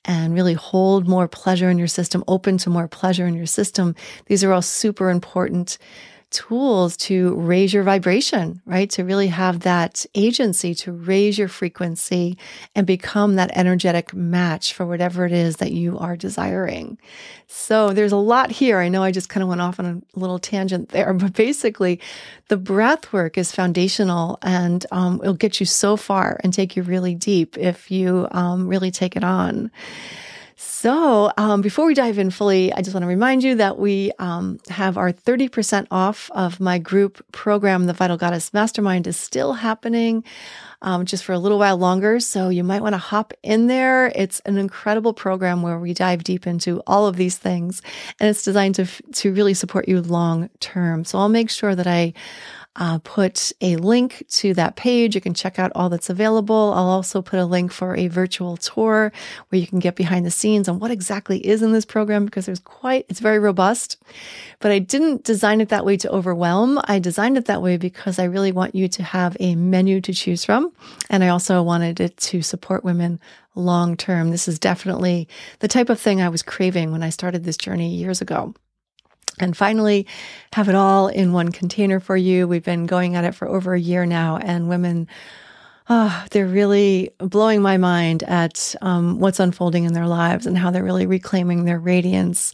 and 0.06 0.34
really 0.34 0.54
hold 0.54 1.08
more 1.08 1.28
pleasure 1.28 1.70
in 1.70 1.78
your 1.78 1.88
system, 1.88 2.24
open 2.28 2.58
to 2.60 2.70
more 2.70 2.88
pleasure 2.88 3.26
in 3.26 3.34
your 3.34 3.46
system. 3.46 3.96
These 4.28 4.44
are 4.44 4.54
all 4.54 4.62
super 4.62 5.10
important 5.10 5.78
tools 6.34 6.98
to 6.98 7.36
raise 7.36 7.74
your 7.74 7.84
vibration, 7.84 8.62
right? 8.66 8.90
To 8.92 9.06
really 9.06 9.28
have 9.28 9.62
that 9.62 10.06
agency 10.16 10.76
to 10.76 10.92
raise 10.92 11.38
your 11.38 11.48
frequency 11.48 12.38
and 12.76 12.86
become 12.86 13.36
that 13.36 13.52
energetic 13.56 14.14
match 14.14 14.74
for 14.74 14.86
whatever 14.86 15.26
it 15.26 15.32
is 15.32 15.58
that 15.58 15.72
you 15.72 15.98
are 16.00 16.18
desiring. 16.18 16.98
So 17.48 17.94
there's 17.94 18.12
a 18.12 18.18
lot 18.18 18.52
here. 18.52 18.80
I 18.80 18.90
know 18.90 19.04
I 19.04 19.12
just 19.12 19.30
kind 19.30 19.44
of 19.44 19.50
went 19.50 19.62
off 19.62 19.80
on 19.80 19.86
a 19.86 20.20
little 20.20 20.40
tangent 20.40 20.90
there, 20.90 21.14
but 21.14 21.34
basically, 21.34 22.00
the 22.50 22.58
breath 22.58 23.14
work 23.14 23.38
is 23.38 23.52
foundational 23.52 24.40
and 24.42 24.86
um, 24.92 25.20
it'll 25.22 25.34
get 25.36 25.60
you 25.60 25.66
so 25.66 25.96
far 25.96 26.40
and 26.44 26.54
take 26.54 26.76
you 26.76 26.84
really 26.84 27.16
deep 27.16 27.58
if 27.58 27.90
you 27.90 28.28
um, 28.32 28.68
really 28.68 28.92
take 28.92 29.16
it 29.16 29.24
on. 29.24 29.72
So, 30.66 31.30
um, 31.38 31.62
before 31.62 31.86
we 31.86 31.94
dive 31.94 32.18
in 32.18 32.30
fully, 32.30 32.72
I 32.72 32.82
just 32.82 32.94
want 32.94 33.04
to 33.04 33.08
remind 33.08 33.44
you 33.44 33.56
that 33.56 33.78
we 33.78 34.14
um, 34.18 34.60
have 34.70 34.98
our 34.98 35.12
30% 35.12 35.88
off 35.92 36.32
of 36.32 36.62
my 36.62 36.78
group 36.78 37.26
program, 37.34 37.86
the 37.86 37.94
Vital 37.94 38.16
Goddess 38.16 38.54
Mastermind, 38.54 39.06
is 39.06 39.18
still 39.18 39.54
happening 39.54 40.24
um, 40.82 41.06
just 41.06 41.26
for 41.26 41.34
a 41.34 41.40
little 41.40 41.60
while 41.60 41.78
longer. 41.78 42.22
So, 42.22 42.48
you 42.48 42.64
might 42.64 42.82
want 42.82 42.94
to 42.94 42.98
hop 42.98 43.34
in 43.44 43.68
there. 43.68 44.08
It's 44.16 44.40
an 44.42 44.58
incredible 44.58 45.14
program 45.14 45.64
where 45.64 45.80
we 45.80 45.94
dive 45.94 46.24
deep 46.24 46.48
into 46.48 46.82
all 46.88 47.08
of 47.08 47.18
these 47.18 47.38
things, 47.38 47.82
and 48.22 48.30
it's 48.30 48.44
designed 48.44 48.76
to, 48.76 48.86
to 48.86 49.34
really 49.34 49.54
support 49.54 49.90
you 49.90 50.02
long 50.02 50.50
term. 50.62 51.04
So, 51.04 51.20
I'll 51.20 51.30
make 51.30 51.50
sure 51.50 51.76
that 51.76 51.88
I 51.88 52.14
uh, 52.76 52.98
put 53.00 53.52
a 53.62 53.76
link 53.76 54.26
to 54.30 54.54
that 54.56 54.76
page. 54.76 55.14
You 55.14 55.22
can 55.22 55.34
check 55.34 55.60
out 55.60 55.72
all 55.76 55.90
that's 55.90 56.10
available. 56.10 56.74
I'll 56.76 56.90
also 56.90 57.22
put 57.22 57.40
a 57.40 57.46
link 57.46 57.72
for 57.72 57.96
a 57.96 58.08
virtual 58.08 58.58
tour 58.58 59.12
where 59.50 59.62
you 59.62 59.68
can 59.68 59.80
get 59.80 59.96
behind 59.96 60.26
the 60.26 60.32
scenes 60.32 60.68
on 60.68 60.80
what 60.80 60.90
exactly 60.90 61.46
is 61.46 61.62
in 61.62 61.72
this 61.72 61.86
program 61.86 62.26
because 62.26 62.48
there's 62.48 62.60
quite, 62.60 63.06
it's 63.10 63.20
very 63.20 63.38
robust. 63.38 63.98
But 64.60 64.72
I 64.72 64.80
didn't 64.80 65.24
design 65.24 65.62
it 65.62 65.70
that 65.70 65.86
way 65.86 65.98
to 65.98 66.12
overwhelm. 66.12 66.80
I 66.86 66.98
designed 67.00 67.38
it 67.38 67.46
that 67.46 67.62
way 67.62 67.78
because 67.78 68.18
I 68.18 68.24
really 68.24 68.52
want 68.52 68.74
you 68.74 68.88
to 68.88 69.04
have 69.04 69.38
a 69.40 69.56
menu 69.56 70.02
to 70.02 70.14
choose 70.14 70.44
from. 70.44 70.72
And 71.10 71.24
I 71.24 71.30
also 71.30 71.62
wanted 71.62 72.00
it 72.00 72.18
to 72.18 72.42
support 72.42 72.84
women 72.84 73.20
long 73.56 73.96
term. 73.96 74.32
This 74.32 74.48
is 74.48 74.58
definitely 74.58 75.28
the 75.60 75.68
type 75.68 75.90
of 75.90 76.00
thing 76.00 76.22
I 76.22 76.30
was 76.30 76.42
craving 76.42 76.92
when 76.92 77.04
I 77.04 77.10
started 77.10 77.44
this 77.44 77.58
journey 77.58 77.94
years 77.96 78.20
ago. 78.20 78.56
And 79.40 79.58
finally, 79.58 80.06
have 80.54 80.70
it 80.70 80.76
all 80.76 81.08
in 81.08 81.34
one 81.34 81.52
container 81.52 82.00
for 82.00 82.16
you. 82.16 82.48
We've 82.48 82.64
been 82.64 82.86
going 82.86 83.16
at 83.16 83.24
it 83.24 83.34
for 83.34 83.48
over 83.48 83.74
a 83.74 83.80
year 83.80 84.06
now, 84.06 84.38
and 84.38 84.70
women, 84.70 85.08
oh, 85.90 86.26
they're 86.32 86.46
really 86.46 87.12
blowing 87.18 87.62
my 87.62 87.78
mind 87.78 88.24
at 88.24 88.76
um, 88.82 89.20
what's 89.20 89.40
unfolding 89.40 89.86
in 89.86 89.94
their 89.94 90.08
lives 90.08 90.46
and 90.46 90.58
how 90.58 90.72
they're 90.72 90.84
really 90.84 91.06
reclaiming 91.06 91.66
their 91.66 91.80
radiance. 91.80 92.54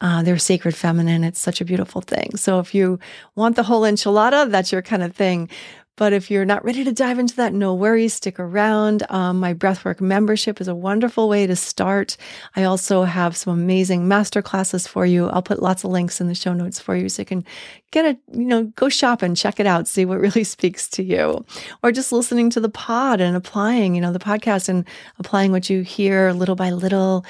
Uh, 0.00 0.20
their 0.20 0.36
sacred 0.36 0.74
feminine. 0.74 1.22
It's 1.22 1.38
such 1.38 1.60
a 1.60 1.64
beautiful 1.64 2.00
thing. 2.00 2.36
So, 2.36 2.58
if 2.58 2.74
you 2.74 2.98
want 3.36 3.54
the 3.54 3.62
whole 3.62 3.82
enchilada, 3.82 4.50
that's 4.50 4.72
your 4.72 4.82
kind 4.82 5.00
of 5.00 5.14
thing. 5.14 5.48
But 5.96 6.14
if 6.14 6.30
you're 6.30 6.46
not 6.46 6.64
ready 6.64 6.84
to 6.84 6.92
dive 6.92 7.18
into 7.18 7.36
that, 7.36 7.52
no 7.52 7.74
worries, 7.74 8.14
stick 8.14 8.40
around. 8.40 9.02
Um, 9.10 9.38
my 9.38 9.52
breathwork 9.52 10.00
membership 10.00 10.58
is 10.58 10.66
a 10.66 10.74
wonderful 10.74 11.28
way 11.28 11.46
to 11.46 11.54
start. 11.54 12.16
I 12.56 12.64
also 12.64 13.04
have 13.04 13.36
some 13.36 13.52
amazing 13.52 14.08
master 14.08 14.40
classes 14.40 14.86
for 14.86 15.04
you. 15.04 15.28
I'll 15.28 15.42
put 15.42 15.62
lots 15.62 15.84
of 15.84 15.90
links 15.90 16.18
in 16.18 16.28
the 16.28 16.34
show 16.34 16.54
notes 16.54 16.80
for 16.80 16.96
you 16.96 17.10
so 17.10 17.20
you 17.20 17.26
can 17.26 17.44
get 17.90 18.06
a, 18.06 18.18
you 18.32 18.46
know, 18.46 18.64
go 18.64 18.88
shop 18.88 19.20
and 19.20 19.36
check 19.36 19.60
it 19.60 19.66
out, 19.66 19.86
see 19.86 20.06
what 20.06 20.20
really 20.20 20.44
speaks 20.44 20.88
to 20.88 21.02
you. 21.02 21.44
Or 21.82 21.92
just 21.92 22.10
listening 22.10 22.48
to 22.50 22.60
the 22.60 22.70
pod 22.70 23.20
and 23.20 23.36
applying, 23.36 23.94
you 23.94 24.00
know, 24.00 24.12
the 24.12 24.18
podcast 24.18 24.70
and 24.70 24.86
applying 25.18 25.52
what 25.52 25.68
you 25.68 25.82
hear 25.82 26.32
little 26.32 26.56
by 26.56 26.70
little. 26.70 27.26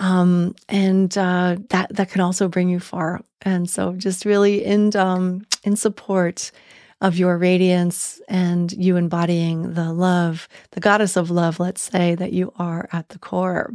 Um, 0.00 0.56
and 0.68 1.16
uh, 1.16 1.56
that 1.68 1.94
that 1.94 2.10
can 2.10 2.20
also 2.20 2.48
bring 2.48 2.68
you 2.68 2.80
far. 2.80 3.20
And 3.42 3.70
so, 3.70 3.92
just 3.92 4.24
really 4.24 4.64
in 4.64 4.96
um, 4.96 5.46
in 5.62 5.76
support 5.76 6.50
of 7.02 7.16
your 7.18 7.36
radiance 7.36 8.20
and 8.28 8.72
you 8.72 8.96
embodying 8.96 9.74
the 9.74 9.92
love, 9.92 10.48
the 10.70 10.80
goddess 10.80 11.16
of 11.16 11.32
love, 11.32 11.58
let's 11.58 11.82
say, 11.82 12.14
that 12.14 12.32
you 12.32 12.52
are 12.60 12.88
at 12.92 13.08
the 13.08 13.18
core. 13.18 13.74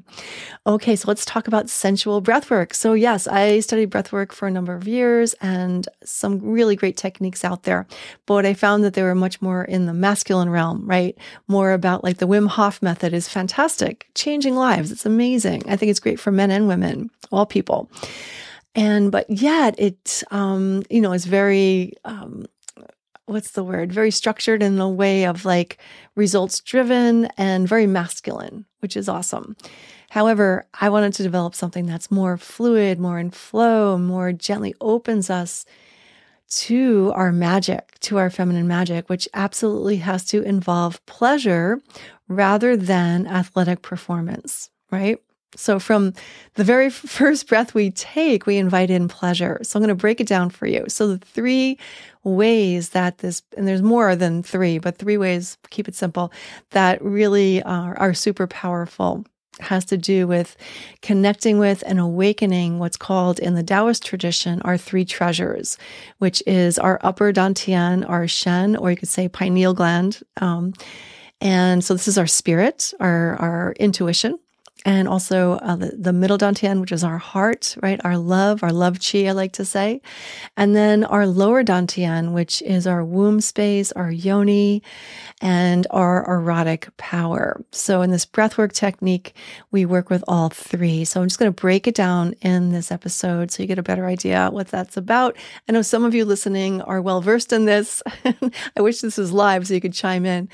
Okay, 0.65 0.95
so 0.95 1.09
let's 1.09 1.25
talk 1.25 1.45
about 1.45 1.69
sensual 1.69 2.21
breathwork. 2.21 2.73
So, 2.73 2.93
yes, 2.93 3.27
I 3.27 3.59
studied 3.59 3.91
breathwork 3.91 4.31
for 4.31 4.47
a 4.47 4.51
number 4.51 4.73
of 4.73 4.87
years 4.87 5.33
and 5.41 5.89
some 6.05 6.39
really 6.39 6.77
great 6.77 6.95
techniques 6.95 7.43
out 7.43 7.63
there. 7.63 7.85
But 8.25 8.45
I 8.45 8.53
found 8.53 8.85
that 8.85 8.93
they 8.93 9.03
were 9.03 9.13
much 9.13 9.41
more 9.41 9.65
in 9.65 9.87
the 9.87 9.93
masculine 9.93 10.49
realm, 10.49 10.87
right? 10.87 11.17
More 11.49 11.73
about 11.73 12.05
like 12.05 12.19
the 12.19 12.27
Wim 12.27 12.47
Hof 12.47 12.81
method 12.81 13.13
is 13.13 13.27
fantastic, 13.27 14.07
changing 14.15 14.55
lives. 14.55 14.89
It's 14.89 15.05
amazing. 15.05 15.63
I 15.67 15.75
think 15.75 15.89
it's 15.89 15.99
great 15.99 16.19
for 16.19 16.31
men 16.31 16.49
and 16.49 16.69
women, 16.69 17.09
all 17.29 17.45
people 17.45 17.91
and 18.75 19.11
but 19.11 19.27
yet 19.29 19.73
it 19.79 20.23
um 20.29 20.83
you 20.89 21.01
know 21.01 21.11
is 21.11 21.25
very 21.25 21.93
um 22.05 22.45
what's 23.27 23.51
the 23.51 23.63
word 23.63 23.91
very 23.91 24.09
structured 24.09 24.63
in 24.63 24.77
the 24.77 24.87
way 24.87 25.25
of 25.25 25.45
like 25.45 25.77
results 26.15 26.61
driven 26.61 27.25
and 27.37 27.67
very 27.67 27.85
masculine 27.85 28.65
which 28.79 28.97
is 28.97 29.07
awesome 29.07 29.55
however 30.09 30.65
i 30.79 30.89
wanted 30.89 31.13
to 31.13 31.23
develop 31.23 31.53
something 31.53 31.85
that's 31.85 32.09
more 32.09 32.37
fluid 32.37 32.99
more 32.99 33.19
in 33.19 33.29
flow 33.29 33.97
more 33.97 34.31
gently 34.31 34.73
opens 34.81 35.29
us 35.29 35.65
to 36.49 37.11
our 37.15 37.33
magic 37.33 37.99
to 37.99 38.17
our 38.17 38.29
feminine 38.29 38.67
magic 38.67 39.09
which 39.09 39.27
absolutely 39.33 39.97
has 39.97 40.23
to 40.23 40.41
involve 40.43 41.05
pleasure 41.05 41.81
rather 42.29 42.77
than 42.77 43.27
athletic 43.27 43.81
performance 43.81 44.69
right 44.89 45.19
so, 45.55 45.79
from 45.79 46.13
the 46.53 46.63
very 46.63 46.89
first 46.89 47.47
breath 47.47 47.73
we 47.73 47.91
take, 47.91 48.45
we 48.45 48.57
invite 48.57 48.89
in 48.89 49.07
pleasure. 49.07 49.59
So, 49.63 49.77
I'm 49.77 49.81
going 49.81 49.89
to 49.89 49.95
break 49.95 50.21
it 50.21 50.27
down 50.27 50.49
for 50.49 50.67
you. 50.67 50.85
So, 50.87 51.07
the 51.07 51.17
three 51.17 51.77
ways 52.35 52.89
that 52.89 53.19
this, 53.19 53.41
and 53.55 53.67
there's 53.67 53.81
more 53.81 54.15
than 54.15 54.43
three, 54.43 54.77
but 54.77 54.97
three 54.97 55.17
ways, 55.17 55.57
keep 55.69 55.87
it 55.87 55.95
simple, 55.95 56.31
that 56.71 57.01
really 57.01 57.63
are, 57.63 57.97
are 57.97 58.13
super 58.13 58.47
powerful 58.47 59.25
has 59.59 59.85
to 59.85 59.97
do 59.97 60.27
with 60.27 60.55
connecting 61.01 61.57
with 61.57 61.83
and 61.87 61.99
awakening 61.99 62.79
what's 62.79 62.97
called 62.97 63.39
in 63.39 63.55
the 63.55 63.63
Taoist 63.63 64.05
tradition 64.05 64.61
our 64.61 64.77
three 64.77 65.05
treasures, 65.05 65.77
which 66.19 66.43
is 66.45 66.77
our 66.77 66.99
upper 67.01 67.33
dantian, 67.33 68.07
our 68.07 68.27
shen, 68.27 68.75
or 68.75 68.91
you 68.91 68.97
could 68.97 69.09
say 69.09 69.27
pineal 69.27 69.73
gland. 69.73 70.21
Um, 70.39 70.73
and 71.41 71.83
so 71.83 71.93
this 71.93 72.07
is 72.07 72.17
our 72.17 72.27
spirit, 72.27 72.93
our, 72.99 73.35
our 73.37 73.73
intuition 73.79 74.37
and 74.87 75.05
also 75.09 75.55
uh, 75.55 75.75
the, 75.75 75.87
the 75.99 76.13
middle 76.13 76.37
dantian, 76.37 76.79
which 76.79 76.93
is 76.93 77.03
our 77.03 77.17
heart, 77.17 77.75
right? 77.83 77.99
Our 78.05 78.17
love, 78.17 78.63
our 78.63 78.71
love 78.71 78.99
chi, 79.01 79.27
I 79.27 79.33
like 79.33 79.51
to 79.53 79.65
say. 79.65 79.99
And 80.55 80.77
then 80.77 81.03
our 81.03 81.27
lower 81.27 81.61
dantian, 81.61 82.31
which 82.31 82.61
is 82.61 82.87
our 82.87 83.03
womb 83.03 83.41
space, 83.41 83.91
our 83.91 84.09
yoni, 84.09 84.81
and 85.41 85.85
our 85.91 86.25
erotic 86.33 86.87
power. 86.95 87.61
So 87.73 88.01
in 88.01 88.11
this 88.11 88.25
breathwork 88.25 88.71
technique, 88.71 89.35
we 89.71 89.85
work 89.85 90.09
with 90.09 90.23
all 90.25 90.47
three. 90.47 91.03
So 91.03 91.21
I'm 91.21 91.27
just 91.27 91.37
going 91.37 91.51
to 91.51 91.61
break 91.61 91.85
it 91.85 91.95
down 91.95 92.31
in 92.41 92.71
this 92.71 92.89
episode 92.89 93.51
so 93.51 93.61
you 93.61 93.67
get 93.67 93.77
a 93.79 93.83
better 93.83 94.05
idea 94.05 94.47
what 94.53 94.69
that's 94.69 94.95
about. 94.95 95.35
I 95.67 95.73
know 95.73 95.81
some 95.81 96.05
of 96.05 96.15
you 96.15 96.23
listening 96.23 96.81
are 96.83 97.01
well 97.01 97.19
versed 97.19 97.51
in 97.51 97.65
this. 97.65 98.01
I 98.77 98.79
wish 98.81 99.01
this 99.01 99.17
was 99.17 99.33
live 99.33 99.67
so 99.67 99.73
you 99.73 99.81
could 99.81 99.91
chime 99.91 100.25
in. 100.25 100.47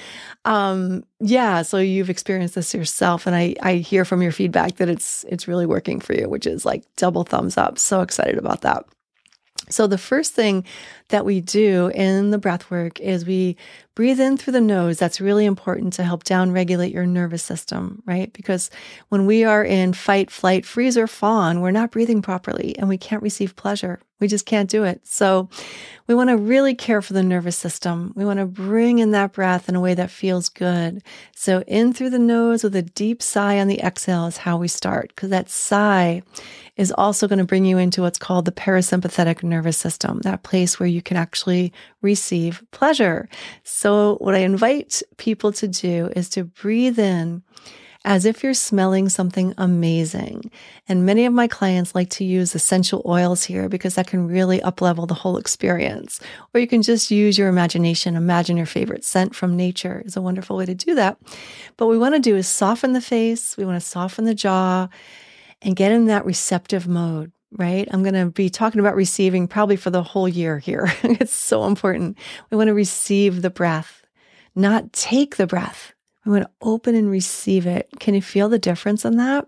Um, 0.43 1.03
yeah, 1.25 1.61
so 1.61 1.77
you've 1.77 2.09
experienced 2.09 2.55
this 2.55 2.73
yourself, 2.73 3.25
and 3.25 3.35
I 3.35 3.55
I 3.61 3.75
hear 3.75 4.03
from 4.03 4.21
your 4.21 4.33
feedback 4.33 4.75
that 4.77 4.89
it's 4.89 5.23
it's 5.29 5.47
really 5.47 5.65
working 5.65 6.01
for 6.01 6.13
you, 6.13 6.27
which 6.27 6.45
is 6.45 6.65
like 6.65 6.83
double 6.97 7.23
thumbs 7.23 7.57
up. 7.57 7.79
So 7.79 8.01
excited 8.01 8.37
about 8.37 8.61
that. 8.61 8.85
So, 9.69 9.87
the 9.87 9.97
first 9.97 10.33
thing 10.33 10.65
that 11.13 11.25
we 11.25 11.41
do 11.41 11.91
in 11.93 12.31
the 12.31 12.39
breath 12.39 12.71
work 12.71 12.99
is 12.99 13.23
we 13.23 13.55
breathe 13.93 14.19
in 14.19 14.35
through 14.35 14.53
the 14.53 14.59
nose. 14.59 14.97
That's 14.97 15.21
really 15.21 15.45
important 15.45 15.93
to 15.93 16.03
help 16.03 16.23
down 16.23 16.51
regulate 16.51 16.91
your 16.91 17.05
nervous 17.05 17.43
system, 17.43 18.01
right? 18.07 18.33
Because 18.33 18.71
when 19.09 19.27
we 19.27 19.43
are 19.43 19.63
in 19.63 19.93
fight, 19.93 20.31
flight, 20.31 20.65
freeze, 20.65 20.97
or 20.97 21.05
fawn, 21.05 21.61
we're 21.61 21.69
not 21.69 21.91
breathing 21.91 22.23
properly 22.23 22.75
and 22.79 22.89
we 22.89 22.97
can't 22.97 23.21
receive 23.21 23.55
pleasure. 23.55 23.99
We 24.19 24.27
just 24.27 24.47
can't 24.47 24.69
do 24.69 24.85
it. 24.85 25.05
So, 25.05 25.49
we 26.07 26.15
want 26.15 26.29
to 26.29 26.37
really 26.37 26.75
care 26.75 27.01
for 27.01 27.13
the 27.13 27.23
nervous 27.23 27.57
system. 27.57 28.13
We 28.15 28.25
want 28.25 28.39
to 28.39 28.45
bring 28.45 28.99
in 28.99 29.11
that 29.11 29.33
breath 29.33 29.67
in 29.67 29.75
a 29.75 29.81
way 29.81 29.93
that 29.95 30.09
feels 30.09 30.49
good. 30.49 31.03
So, 31.35 31.61
in 31.67 31.93
through 31.93 32.11
the 32.11 32.19
nose 32.19 32.63
with 32.63 32.75
a 32.75 32.81
deep 32.81 33.21
sigh 33.21 33.59
on 33.59 33.67
the 33.67 33.79
exhale 33.79 34.27
is 34.27 34.37
how 34.37 34.57
we 34.57 34.69
start, 34.69 35.09
because 35.09 35.29
that 35.29 35.49
sigh 35.49 36.23
is 36.75 36.91
also 36.91 37.27
going 37.27 37.39
to 37.39 37.45
bring 37.45 37.65
you 37.65 37.77
into 37.77 38.01
what's 38.01 38.17
called 38.17 38.45
the 38.45 38.51
parasympathetic 38.51 39.43
nervous 39.43 39.77
system, 39.77 40.19
that 40.21 40.43
place 40.43 40.79
where 40.79 40.87
you 40.87 41.01
can 41.03 41.17
actually 41.17 41.73
receive 42.01 42.63
pleasure. 42.71 43.29
So, 43.63 44.15
what 44.15 44.35
I 44.35 44.39
invite 44.39 45.01
people 45.17 45.51
to 45.53 45.67
do 45.67 46.09
is 46.15 46.29
to 46.29 46.43
breathe 46.43 46.99
in 46.99 47.43
as 48.05 48.25
if 48.25 48.43
you're 48.43 48.53
smelling 48.53 49.07
something 49.07 49.53
amazing. 49.57 50.51
And 50.87 51.05
many 51.05 51.25
of 51.25 51.33
my 51.33 51.47
clients 51.47 51.95
like 51.95 52.09
to 52.11 52.25
use 52.25 52.53
essential 52.53 53.01
oils 53.05 53.43
here 53.45 53.69
because 53.69 53.95
that 53.95 54.07
can 54.07 54.27
really 54.27 54.59
uplevel 54.59 55.07
the 55.07 55.13
whole 55.13 55.37
experience. 55.37 56.19
Or 56.53 56.59
you 56.59 56.67
can 56.67 56.81
just 56.81 57.11
use 57.11 57.37
your 57.37 57.47
imagination. 57.47 58.15
Imagine 58.15 58.57
your 58.57 58.65
favorite 58.65 59.05
scent 59.05 59.35
from 59.35 59.55
nature 59.55 60.03
is 60.05 60.17
a 60.17 60.21
wonderful 60.21 60.57
way 60.57 60.65
to 60.65 60.75
do 60.75 60.95
that. 60.95 61.17
But 61.77 61.85
what 61.85 61.91
we 61.91 61.97
want 61.97 62.15
to 62.15 62.19
do 62.19 62.35
is 62.35 62.47
soften 62.47 62.93
the 62.93 63.01
face. 63.01 63.55
We 63.55 63.65
want 63.65 63.81
to 63.81 63.87
soften 63.87 64.25
the 64.25 64.35
jaw 64.35 64.89
and 65.61 65.75
get 65.75 65.93
in 65.93 66.05
that 66.07 66.25
receptive 66.25 66.87
mode, 66.87 67.31
right? 67.57 67.87
I'm 67.91 68.03
going 68.03 68.15
to 68.15 68.31
be 68.31 68.49
talking 68.49 68.79
about 68.79 68.95
receiving 68.95 69.47
probably 69.47 69.75
for 69.75 69.89
the 69.89 70.03
whole 70.03 70.27
year 70.27 70.59
here. 70.59 70.91
it's 71.03 71.35
so 71.35 71.65
important. 71.65 72.17
We 72.49 72.57
want 72.57 72.67
to 72.67 72.73
receive 72.73 73.41
the 73.41 73.49
breath, 73.49 74.05
not 74.55 74.93
take 74.93 75.37
the 75.37 75.47
breath. 75.47 75.93
We 76.25 76.31
want 76.31 76.45
to 76.45 76.51
open 76.61 76.95
and 76.95 77.09
receive 77.09 77.67
it. 77.67 77.89
Can 77.99 78.13
you 78.13 78.21
feel 78.21 78.49
the 78.49 78.59
difference 78.59 79.05
in 79.05 79.17
that? 79.17 79.47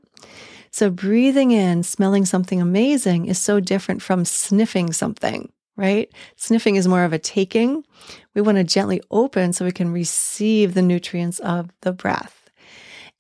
So, 0.72 0.90
breathing 0.90 1.52
in, 1.52 1.84
smelling 1.84 2.26
something 2.26 2.62
amazing 2.62 3.28
is 3.28 3.40
so 3.40 3.62
different 3.62 4.02
from 4.02 4.26
sniffing 4.26 4.92
something, 4.92 5.50
right? 5.78 6.12
Sniffing 6.36 6.76
is 6.76 6.86
more 6.86 7.06
of 7.06 7.14
a 7.14 7.20
taking. 7.20 7.86
We 8.34 8.42
want 8.42 8.58
to 8.58 8.66
gently 8.66 9.02
open 9.10 9.54
so 9.54 9.64
we 9.64 9.72
can 9.72 9.94
receive 9.94 10.74
the 10.74 10.82
nutrients 10.82 11.40
of 11.40 11.70
the 11.80 11.94
breath. 11.94 12.45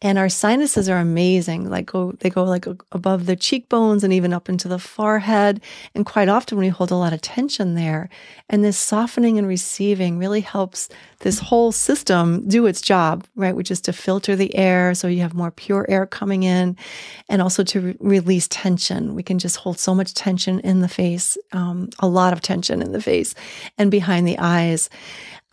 And 0.01 0.17
our 0.17 0.27
sinuses 0.27 0.89
are 0.89 0.97
amazing. 0.97 1.69
Like 1.69 1.85
go, 1.85 2.11
they 2.19 2.29
go 2.29 2.43
like 2.43 2.65
above 2.91 3.25
the 3.25 3.35
cheekbones 3.35 4.03
and 4.03 4.11
even 4.11 4.33
up 4.33 4.49
into 4.49 4.67
the 4.67 4.77
forehead. 4.77 5.61
And 5.95 6.05
quite 6.05 6.27
often 6.27 6.57
we 6.57 6.67
hold 6.67 6.91
a 6.91 6.95
lot 6.95 7.13
of 7.13 7.21
tension 7.21 7.75
there. 7.75 8.09
And 8.49 8.63
this 8.63 8.77
softening 8.77 9.37
and 9.37 9.47
receiving 9.47 10.17
really 10.17 10.41
helps 10.41 10.89
this 11.21 11.39
whole 11.39 11.71
system 11.71 12.47
do 12.47 12.65
its 12.65 12.81
job, 12.81 13.25
right? 13.35 13.55
Which 13.55 13.71
is 13.71 13.79
to 13.81 13.93
filter 13.93 14.35
the 14.35 14.53
air 14.55 14.93
so 14.93 15.07
you 15.07 15.21
have 15.21 15.33
more 15.33 15.51
pure 15.51 15.85
air 15.87 16.05
coming 16.05 16.43
in 16.43 16.75
and 17.29 17.41
also 17.41 17.63
to 17.63 17.79
re- 17.79 17.97
release 17.99 18.49
tension. 18.49 19.15
We 19.15 19.23
can 19.23 19.39
just 19.39 19.55
hold 19.55 19.79
so 19.79 19.95
much 19.95 20.13
tension 20.13 20.59
in 20.59 20.81
the 20.81 20.89
face, 20.89 21.37
um, 21.53 21.89
a 21.99 22.07
lot 22.07 22.33
of 22.33 22.41
tension 22.41 22.81
in 22.81 22.91
the 22.91 23.01
face 23.01 23.33
and 23.77 23.89
behind 23.89 24.27
the 24.27 24.37
eyes. 24.39 24.89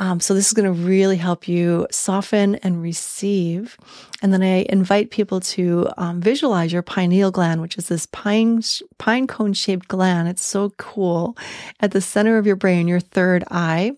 Um, 0.02 0.18
so 0.18 0.35
this 0.35 0.49
is 0.49 0.52
going 0.52 0.66
to 0.66 0.73
really 0.73 1.16
help 1.16 1.47
you 1.47 1.87
soften 1.92 2.56
and 2.56 2.82
receive. 2.82 3.78
And 4.21 4.32
then 4.32 4.42
I 4.42 4.66
invite 4.68 5.12
people 5.12 5.38
to 5.54 5.88
um, 5.97 6.21
visualize 6.21 6.73
your 6.73 6.82
pineal 6.82 7.30
gland, 7.30 7.61
which 7.61 7.78
is 7.78 7.87
this 7.87 8.06
pine 8.06 8.64
pine 8.99 9.28
cone 9.28 9.52
shaped 9.52 9.87
gland. 9.87 10.26
It's 10.26 10.42
so 10.42 10.71
cool 10.71 11.37
at 11.78 11.92
the 11.92 12.00
center 12.00 12.37
of 12.37 12.49
your 12.49 12.56
brain, 12.56 12.88
your 12.88 12.99
third 12.99 13.44
eye. 13.49 13.92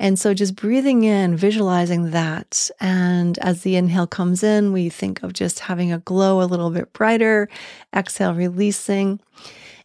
And 0.00 0.18
so 0.18 0.34
just 0.34 0.56
breathing 0.56 1.04
in, 1.04 1.36
visualizing 1.36 2.10
that. 2.10 2.68
And 2.80 3.38
as 3.38 3.62
the 3.62 3.76
inhale 3.76 4.08
comes 4.08 4.42
in, 4.42 4.72
we 4.72 4.88
think 4.88 5.22
of 5.22 5.34
just 5.34 5.60
having 5.60 5.92
a 5.92 6.00
glow 6.00 6.42
a 6.42 6.50
little 6.50 6.70
bit 6.70 6.92
brighter. 6.92 7.48
Exhale, 7.94 8.34
releasing. 8.34 9.20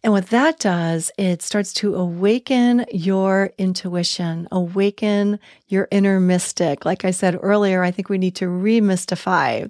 And 0.04 0.13
what 0.13 0.27
that 0.27 0.60
does, 0.60 1.12
it 1.18 1.42
starts 1.42 1.74
to 1.74 1.96
awaken 1.96 2.86
your 2.92 3.51
intuition, 3.58 4.48
awaken 4.51 5.39
your 5.68 5.88
inner 5.92 6.20
mystic. 6.20 6.86
Like 6.86 7.06
I 7.06 7.12
said 7.12 7.38
earlier, 7.42 7.84
I 7.84 7.92
think 7.92 8.10
we 8.10 8.18
need 8.18 8.36
to 8.36 8.46
remystify. 8.46 9.70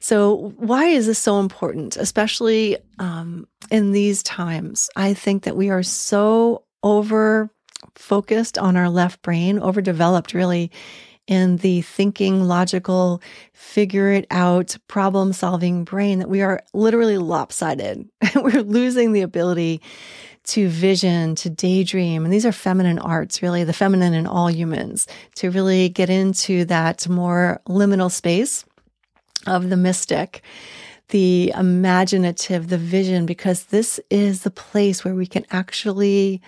So, 0.00 0.52
why 0.58 0.86
is 0.86 1.06
this 1.06 1.18
so 1.18 1.40
important, 1.40 1.96
especially 1.96 2.76
um, 2.98 3.48
in 3.70 3.92
these 3.92 4.22
times? 4.22 4.90
I 4.96 5.14
think 5.14 5.44
that 5.44 5.56
we 5.56 5.70
are 5.70 5.82
so 5.82 6.64
over 6.82 7.50
focused 7.94 8.58
on 8.58 8.76
our 8.76 8.90
left 8.90 9.22
brain, 9.22 9.58
overdeveloped 9.58 10.34
really 10.34 10.70
in 11.26 11.56
the 11.58 11.80
thinking, 11.82 12.44
logical, 12.44 13.22
figure 13.52 14.10
it 14.10 14.26
out, 14.30 14.76
problem 14.88 15.32
solving 15.32 15.84
brain 15.84 16.18
that 16.18 16.28
we 16.28 16.42
are 16.42 16.62
literally 16.74 17.18
lopsided. 17.18 18.08
We're 18.36 18.62
losing 18.62 19.12
the 19.12 19.22
ability 19.22 19.80
to 20.44 20.68
vision, 20.68 21.34
to 21.36 21.48
daydream. 21.48 22.24
And 22.24 22.32
these 22.32 22.44
are 22.44 22.52
feminine 22.52 22.98
arts, 22.98 23.42
really, 23.42 23.64
the 23.64 23.72
feminine 23.72 24.12
in 24.12 24.26
all 24.26 24.50
humans, 24.50 25.06
to 25.36 25.50
really 25.50 25.88
get 25.88 26.10
into 26.10 26.66
that 26.66 27.08
more 27.08 27.60
liminal 27.66 28.10
space 28.10 28.64
of 29.46 29.70
the 29.70 29.76
mystic, 29.76 30.42
the 31.08 31.52
imaginative, 31.56 32.68
the 32.68 32.78
vision, 32.78 33.24
because 33.24 33.64
this 33.64 33.98
is 34.10 34.42
the 34.42 34.50
place 34.50 35.04
where 35.04 35.14
we 35.14 35.26
can 35.26 35.46
actually 35.50 36.42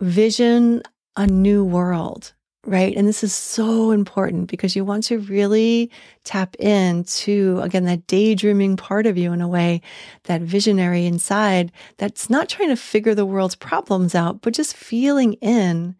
vision 0.00 0.82
a 1.16 1.26
new 1.26 1.62
world 1.64 2.32
right? 2.64 2.96
And 2.96 3.08
this 3.08 3.24
is 3.24 3.32
so 3.32 3.90
important 3.90 4.48
because 4.48 4.76
you 4.76 4.84
want 4.84 5.04
to 5.04 5.18
really 5.18 5.90
tap 6.24 6.54
into, 6.56 7.58
again, 7.60 7.84
that 7.86 8.06
daydreaming 8.06 8.76
part 8.76 9.06
of 9.06 9.18
you 9.18 9.32
in 9.32 9.40
a 9.40 9.48
way, 9.48 9.82
that 10.24 10.42
visionary 10.42 11.06
inside 11.06 11.72
that's 11.96 12.30
not 12.30 12.48
trying 12.48 12.68
to 12.68 12.76
figure 12.76 13.14
the 13.14 13.26
world's 13.26 13.56
problems 13.56 14.14
out, 14.14 14.42
but 14.42 14.54
just 14.54 14.76
feeling 14.76 15.32
in 15.34 15.96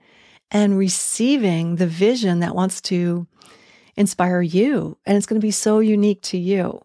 and 0.53 0.79
receiving 0.79 1.77
the 1.77 1.87
vision 1.87 2.41
that 2.41 2.55
wants 2.55 2.81
to 2.83 3.27
inspire 3.97 4.43
you. 4.43 4.97
And 5.05 5.17
it's 5.17 5.27
going 5.27 5.41
to 5.41 5.45
be 5.45 5.51
so 5.51 5.81
unique 5.81 6.23
to 6.23 6.39
you. 6.39 6.81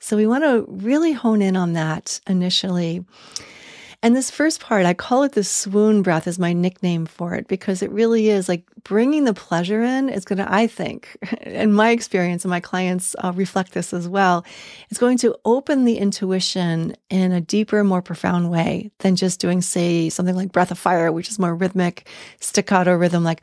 So 0.00 0.16
we 0.16 0.26
want 0.26 0.44
to 0.44 0.64
really 0.68 1.12
hone 1.12 1.42
in 1.42 1.56
on 1.56 1.74
that 1.74 2.20
initially. 2.26 3.04
And 4.02 4.16
this 4.16 4.30
first 4.30 4.60
part, 4.60 4.86
I 4.86 4.94
call 4.94 5.24
it 5.24 5.32
the 5.32 5.44
swoon 5.44 6.00
breath, 6.00 6.26
is 6.26 6.38
my 6.38 6.54
nickname 6.54 7.04
for 7.04 7.34
it 7.34 7.46
because 7.48 7.82
it 7.82 7.90
really 7.90 8.30
is 8.30 8.48
like 8.48 8.64
bringing 8.82 9.24
the 9.24 9.34
pleasure 9.34 9.82
in 9.82 10.08
is 10.08 10.24
going 10.24 10.38
to, 10.38 10.50
I 10.50 10.68
think, 10.68 11.18
in 11.42 11.74
my 11.74 11.90
experience, 11.90 12.42
and 12.44 12.50
my 12.50 12.60
clients 12.60 13.14
uh, 13.18 13.32
reflect 13.34 13.72
this 13.72 13.92
as 13.92 14.08
well, 14.08 14.42
it's 14.88 14.98
going 14.98 15.18
to 15.18 15.36
open 15.44 15.84
the 15.84 15.98
intuition 15.98 16.96
in 17.10 17.32
a 17.32 17.42
deeper, 17.42 17.84
more 17.84 18.00
profound 18.00 18.50
way 18.50 18.90
than 19.00 19.16
just 19.16 19.38
doing, 19.38 19.60
say, 19.60 20.08
something 20.08 20.36
like 20.36 20.50
breath 20.50 20.70
of 20.70 20.78
fire, 20.78 21.12
which 21.12 21.28
is 21.28 21.38
more 21.38 21.54
rhythmic, 21.54 22.08
staccato 22.40 22.94
rhythm, 22.94 23.22
like 23.22 23.42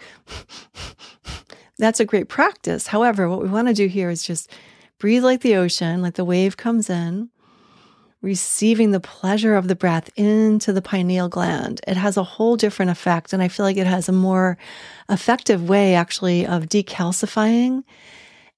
that's 1.77 1.99
a 1.99 2.05
great 2.05 2.29
practice. 2.29 2.87
However, 2.87 3.29
what 3.29 3.43
we 3.43 3.49
want 3.49 3.67
to 3.67 3.75
do 3.75 3.87
here 3.87 4.09
is 4.09 4.23
just 4.23 4.51
breathe 4.97 5.23
like 5.23 5.41
the 5.41 5.55
ocean, 5.55 6.01
like 6.01 6.15
the 6.15 6.25
wave 6.25 6.57
comes 6.57 6.89
in 6.89 7.29
receiving 8.27 8.91
the 8.91 8.99
pleasure 8.99 9.55
of 9.55 9.69
the 9.69 9.75
breath 9.75 10.09
into 10.17 10.73
the 10.73 10.81
pineal 10.81 11.29
gland, 11.29 11.79
it 11.87 11.95
has 11.95 12.17
a 12.17 12.23
whole 12.23 12.57
different 12.57 12.91
effect. 12.91 13.31
And 13.31 13.41
I 13.41 13.47
feel 13.47 13.65
like 13.65 13.77
it 13.77 13.87
has 13.87 14.09
a 14.09 14.11
more 14.11 14.57
effective 15.09 15.69
way, 15.69 15.95
actually, 15.95 16.45
of 16.45 16.65
decalcifying 16.65 17.83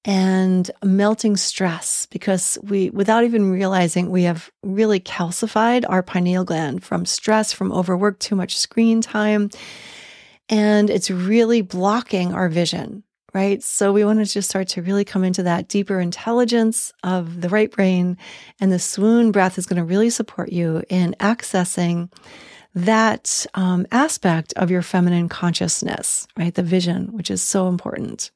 and 0.04 0.72
melting 0.84 1.38
stress 1.38 2.08
because 2.08 2.58
we, 2.64 2.90
without 2.90 3.24
even 3.26 3.52
realizing, 3.52 4.10
we 4.10 4.24
have 4.24 4.50
really 4.64 5.00
calcified 5.00 5.86
our 5.88 6.02
pineal 6.02 6.44
gland 6.44 6.84
from 6.84 7.06
stress, 7.06 7.54
from 7.54 7.72
overwork, 7.72 8.18
too 8.18 8.36
much 8.36 8.58
screen 8.58 9.02
time. 9.02 9.52
And 10.50 10.90
it's 10.90 11.12
really 11.12 11.62
blocking 11.62 12.34
our 12.34 12.50
vision 12.50 13.04
right? 13.34 13.62
So 13.62 13.92
we 13.92 14.04
want 14.04 14.20
to 14.20 14.26
just 14.26 14.50
start 14.50 14.68
to 14.70 14.82
really 14.82 15.06
come 15.06 15.24
into 15.24 15.44
that 15.44 15.68
deeper 15.68 16.00
intelligence 16.00 16.94
of 17.04 17.42
the 17.42 17.50
right 17.50 17.72
brain. 17.72 18.18
And 18.60 18.72
the 18.72 18.80
swoon 18.80 19.32
breath 19.32 19.58
is 19.58 19.66
going 19.66 19.78
to 19.78 19.84
really 19.84 20.10
support 20.10 20.52
you 20.52 20.84
in 20.90 21.16
accessing 21.20 22.12
that 22.76 23.46
um, 23.56 23.86
aspect 23.92 24.54
of 24.56 24.72
your 24.72 24.82
feminine 24.82 25.30
consciousness, 25.30 26.28
right? 26.38 26.54
The 26.54 26.64
vision, 26.64 27.08
which 27.08 27.32
is 27.32 27.42
so 27.42 27.68
important. 27.68 28.32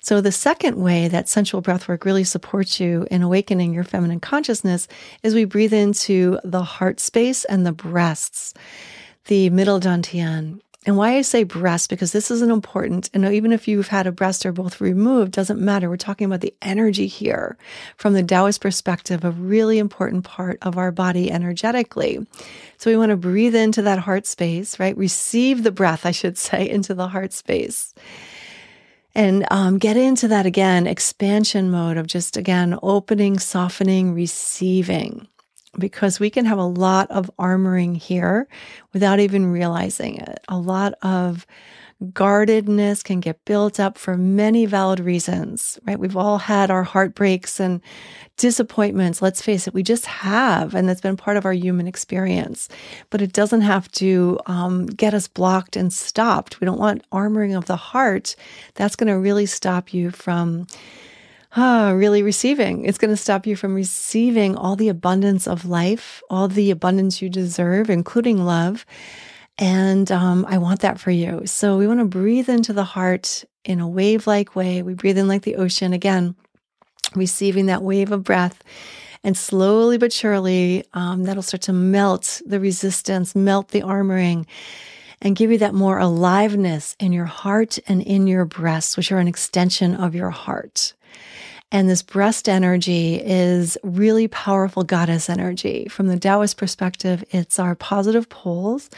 So, 0.00 0.20
the 0.20 0.32
second 0.32 0.76
way 0.76 1.06
that 1.08 1.28
sensual 1.28 1.62
breathwork 1.62 2.04
really 2.04 2.24
supports 2.24 2.80
you 2.80 3.06
in 3.10 3.22
awakening 3.22 3.72
your 3.72 3.84
feminine 3.84 4.18
consciousness 4.18 4.88
is 5.22 5.34
we 5.34 5.44
breathe 5.44 5.72
into 5.72 6.38
the 6.42 6.64
heart 6.64 6.98
space 6.98 7.44
and 7.44 7.64
the 7.64 7.72
breasts, 7.72 8.54
the 9.26 9.50
middle 9.50 9.78
dantian, 9.78 10.60
and 10.84 10.96
why 10.96 11.16
I 11.16 11.22
say 11.22 11.44
breast, 11.44 11.90
because 11.90 12.10
this 12.10 12.28
is 12.28 12.42
an 12.42 12.50
important, 12.50 13.08
and 13.14 13.24
even 13.24 13.52
if 13.52 13.68
you've 13.68 13.88
had 13.88 14.08
a 14.08 14.12
breast 14.12 14.44
or 14.44 14.50
both 14.50 14.80
removed, 14.80 15.30
doesn't 15.30 15.60
matter. 15.60 15.88
We're 15.88 15.96
talking 15.96 16.24
about 16.24 16.40
the 16.40 16.54
energy 16.60 17.06
here 17.06 17.56
from 17.96 18.14
the 18.14 18.22
Taoist 18.22 18.60
perspective, 18.60 19.24
a 19.24 19.30
really 19.30 19.78
important 19.78 20.24
part 20.24 20.58
of 20.62 20.76
our 20.76 20.90
body 20.90 21.30
energetically. 21.30 22.26
So 22.78 22.90
we 22.90 22.96
want 22.96 23.10
to 23.10 23.16
breathe 23.16 23.54
into 23.54 23.82
that 23.82 24.00
heart 24.00 24.26
space, 24.26 24.80
right? 24.80 24.96
Receive 24.96 25.62
the 25.62 25.70
breath, 25.70 26.04
I 26.04 26.10
should 26.10 26.36
say, 26.36 26.68
into 26.70 26.94
the 26.94 27.08
heart 27.08 27.32
space. 27.32 27.94
And 29.14 29.46
um, 29.50 29.78
get 29.78 29.96
into 29.96 30.26
that 30.28 30.46
again, 30.46 30.86
expansion 30.86 31.70
mode 31.70 31.96
of 31.96 32.08
just 32.08 32.36
again 32.36 32.76
opening, 32.82 33.38
softening, 33.38 34.14
receiving 34.14 35.28
because 35.78 36.20
we 36.20 36.30
can 36.30 36.44
have 36.44 36.58
a 36.58 36.64
lot 36.64 37.10
of 37.10 37.30
armoring 37.38 37.96
here 37.96 38.46
without 38.92 39.20
even 39.20 39.46
realizing 39.46 40.16
it. 40.16 40.38
A 40.48 40.58
lot 40.58 40.94
of 41.02 41.46
guardedness 42.12 43.02
can 43.02 43.20
get 43.20 43.44
built 43.44 43.78
up 43.78 43.96
for 43.96 44.16
many 44.16 44.66
valid 44.66 44.98
reasons, 44.98 45.78
right? 45.86 45.98
We've 45.98 46.16
all 46.16 46.38
had 46.38 46.70
our 46.70 46.82
heartbreaks 46.82 47.60
and 47.60 47.80
disappointments. 48.36 49.22
Let's 49.22 49.40
face 49.40 49.68
it, 49.68 49.74
we 49.74 49.82
just 49.82 50.06
have, 50.06 50.74
and 50.74 50.88
that's 50.88 51.00
been 51.00 51.16
part 51.16 51.36
of 51.36 51.44
our 51.44 51.52
human 51.52 51.86
experience. 51.86 52.68
But 53.10 53.22
it 53.22 53.32
doesn't 53.32 53.60
have 53.60 53.90
to 53.92 54.40
um, 54.46 54.86
get 54.86 55.14
us 55.14 55.28
blocked 55.28 55.76
and 55.76 55.92
stopped. 55.92 56.60
We 56.60 56.64
don't 56.64 56.80
want 56.80 57.08
armoring 57.10 57.56
of 57.56 57.66
the 57.66 57.76
heart. 57.76 58.34
That's 58.74 58.96
going 58.96 59.08
to 59.08 59.18
really 59.18 59.46
stop 59.46 59.94
you 59.94 60.10
from 60.10 60.66
ah, 61.56 61.90
really 61.90 62.22
receiving. 62.22 62.84
It's 62.84 62.98
going 62.98 63.10
to 63.10 63.16
stop 63.16 63.46
you 63.46 63.56
from 63.56 63.74
receiving 63.74 64.56
all 64.56 64.76
the 64.76 64.88
abundance 64.88 65.46
of 65.46 65.64
life, 65.64 66.22
all 66.30 66.48
the 66.48 66.70
abundance 66.70 67.20
you 67.20 67.28
deserve, 67.28 67.90
including 67.90 68.44
love. 68.44 68.86
And 69.58 70.10
um, 70.10 70.46
I 70.48 70.58
want 70.58 70.80
that 70.80 70.98
for 70.98 71.10
you. 71.10 71.42
So 71.46 71.76
we 71.76 71.86
want 71.86 72.00
to 72.00 72.06
breathe 72.06 72.48
into 72.48 72.72
the 72.72 72.84
heart 72.84 73.44
in 73.64 73.80
a 73.80 73.88
wave 73.88 74.26
like 74.26 74.56
way. 74.56 74.82
We 74.82 74.94
breathe 74.94 75.18
in 75.18 75.28
like 75.28 75.42
the 75.42 75.56
ocean 75.56 75.92
again, 75.92 76.34
receiving 77.14 77.66
that 77.66 77.82
wave 77.82 78.12
of 78.12 78.24
breath. 78.24 78.62
And 79.24 79.36
slowly 79.36 79.98
but 79.98 80.12
surely, 80.12 80.84
um, 80.94 81.24
that'll 81.24 81.44
start 81.44 81.62
to 81.62 81.72
melt 81.72 82.40
the 82.44 82.58
resistance, 82.58 83.36
melt 83.36 83.68
the 83.68 83.82
armoring, 83.82 84.46
and 85.20 85.36
give 85.36 85.52
you 85.52 85.58
that 85.58 85.74
more 85.74 85.98
aliveness 85.98 86.96
in 86.98 87.12
your 87.12 87.26
heart 87.26 87.78
and 87.86 88.02
in 88.02 88.26
your 88.26 88.44
breasts, 88.44 88.96
which 88.96 89.12
are 89.12 89.18
an 89.18 89.28
extension 89.28 89.94
of 89.94 90.16
your 90.16 90.30
heart. 90.30 90.94
And 91.70 91.88
this 91.88 92.02
breast 92.02 92.50
energy 92.50 93.14
is 93.14 93.78
really 93.82 94.28
powerful 94.28 94.84
goddess 94.84 95.30
energy. 95.30 95.88
From 95.88 96.08
the 96.08 96.18
Taoist 96.18 96.58
perspective, 96.58 97.24
it's 97.30 97.58
our 97.58 97.74
positive 97.74 98.28
poles 98.28 98.90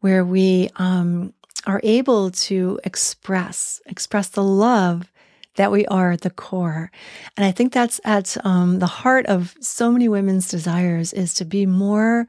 where 0.00 0.24
we 0.24 0.68
um, 0.76 1.32
are 1.66 1.80
able 1.84 2.32
to 2.32 2.80
express, 2.82 3.80
express 3.86 4.28
the 4.28 4.42
love 4.42 5.12
that 5.54 5.70
we 5.70 5.86
are 5.86 6.12
at 6.12 6.22
the 6.22 6.30
core. 6.30 6.90
And 7.36 7.46
I 7.46 7.52
think 7.52 7.72
that's 7.72 8.00
at 8.04 8.36
um, 8.44 8.80
the 8.80 8.86
heart 8.86 9.26
of 9.26 9.54
so 9.60 9.90
many 9.92 10.08
women's 10.08 10.48
desires 10.48 11.12
is 11.12 11.32
to 11.34 11.44
be 11.44 11.64
more 11.64 12.26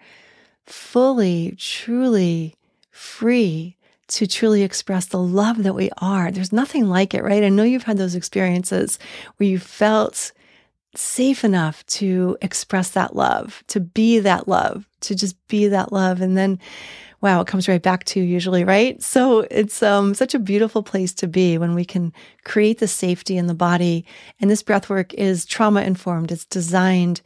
fully, 0.65 1.55
truly 1.57 2.55
free 2.91 3.76
to 4.07 4.27
truly 4.27 4.63
express 4.63 5.05
the 5.07 5.19
love 5.21 5.63
that 5.63 5.75
we 5.75 5.89
are. 5.97 6.31
There's 6.31 6.53
nothing 6.53 6.89
like 6.89 7.13
it, 7.13 7.23
right? 7.23 7.43
I 7.43 7.49
know 7.49 7.63
you've 7.63 7.83
had 7.83 7.97
those 7.97 8.15
experiences 8.15 8.99
where 9.37 9.49
you 9.49 9.59
felt 9.59 10.31
safe 10.95 11.43
enough 11.43 11.85
to 11.85 12.37
express 12.41 12.91
that 12.91 13.15
love, 13.15 13.63
to 13.67 13.79
be 13.79 14.19
that 14.19 14.47
love, 14.47 14.87
to 15.01 15.15
just 15.15 15.35
be 15.47 15.67
that 15.67 15.91
love. 15.91 16.21
And 16.21 16.37
then 16.37 16.59
wow, 17.21 17.41
it 17.41 17.47
comes 17.47 17.67
right 17.67 17.81
back 17.81 18.03
to 18.05 18.19
you 18.19 18.25
usually, 18.25 18.63
right? 18.63 19.01
So 19.01 19.41
it's 19.49 19.81
um, 19.81 20.13
such 20.13 20.35
a 20.35 20.39
beautiful 20.39 20.83
place 20.83 21.13
to 21.15 21.27
be 21.27 21.57
when 21.57 21.73
we 21.73 21.83
can 21.83 22.13
create 22.43 22.79
the 22.79 22.87
safety 22.87 23.37
in 23.37 23.47
the 23.47 23.55
body. 23.55 24.05
And 24.39 24.49
this 24.49 24.63
breath 24.63 24.89
work 24.89 25.13
is 25.15 25.45
trauma 25.45 25.81
informed. 25.81 26.31
It's 26.31 26.45
designed 26.45 27.21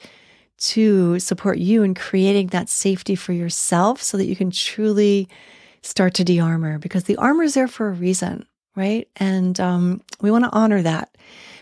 to 0.60 1.20
support 1.20 1.58
you 1.58 1.84
in 1.84 1.94
creating 1.94 2.48
that 2.48 2.70
safety 2.70 3.16
for 3.16 3.34
yourself 3.34 4.02
so 4.02 4.18
that 4.18 4.28
you 4.28 4.36
can 4.36 4.52
truly 4.52 5.28
start 5.84 6.14
to 6.16 6.24
de-armor 6.24 6.78
because 6.78 7.06
the 7.06 7.18
armor 7.18 7.44
is 7.44 7.54
there 7.54 7.68
for 7.68 7.88
a 7.88 7.94
reason, 7.94 8.46
right? 8.76 9.08
And 9.18 9.60
um, 9.60 10.02
we 10.22 10.32
want 10.32 10.44
to 10.44 10.52
honor 10.52 10.82
that. 10.82 11.16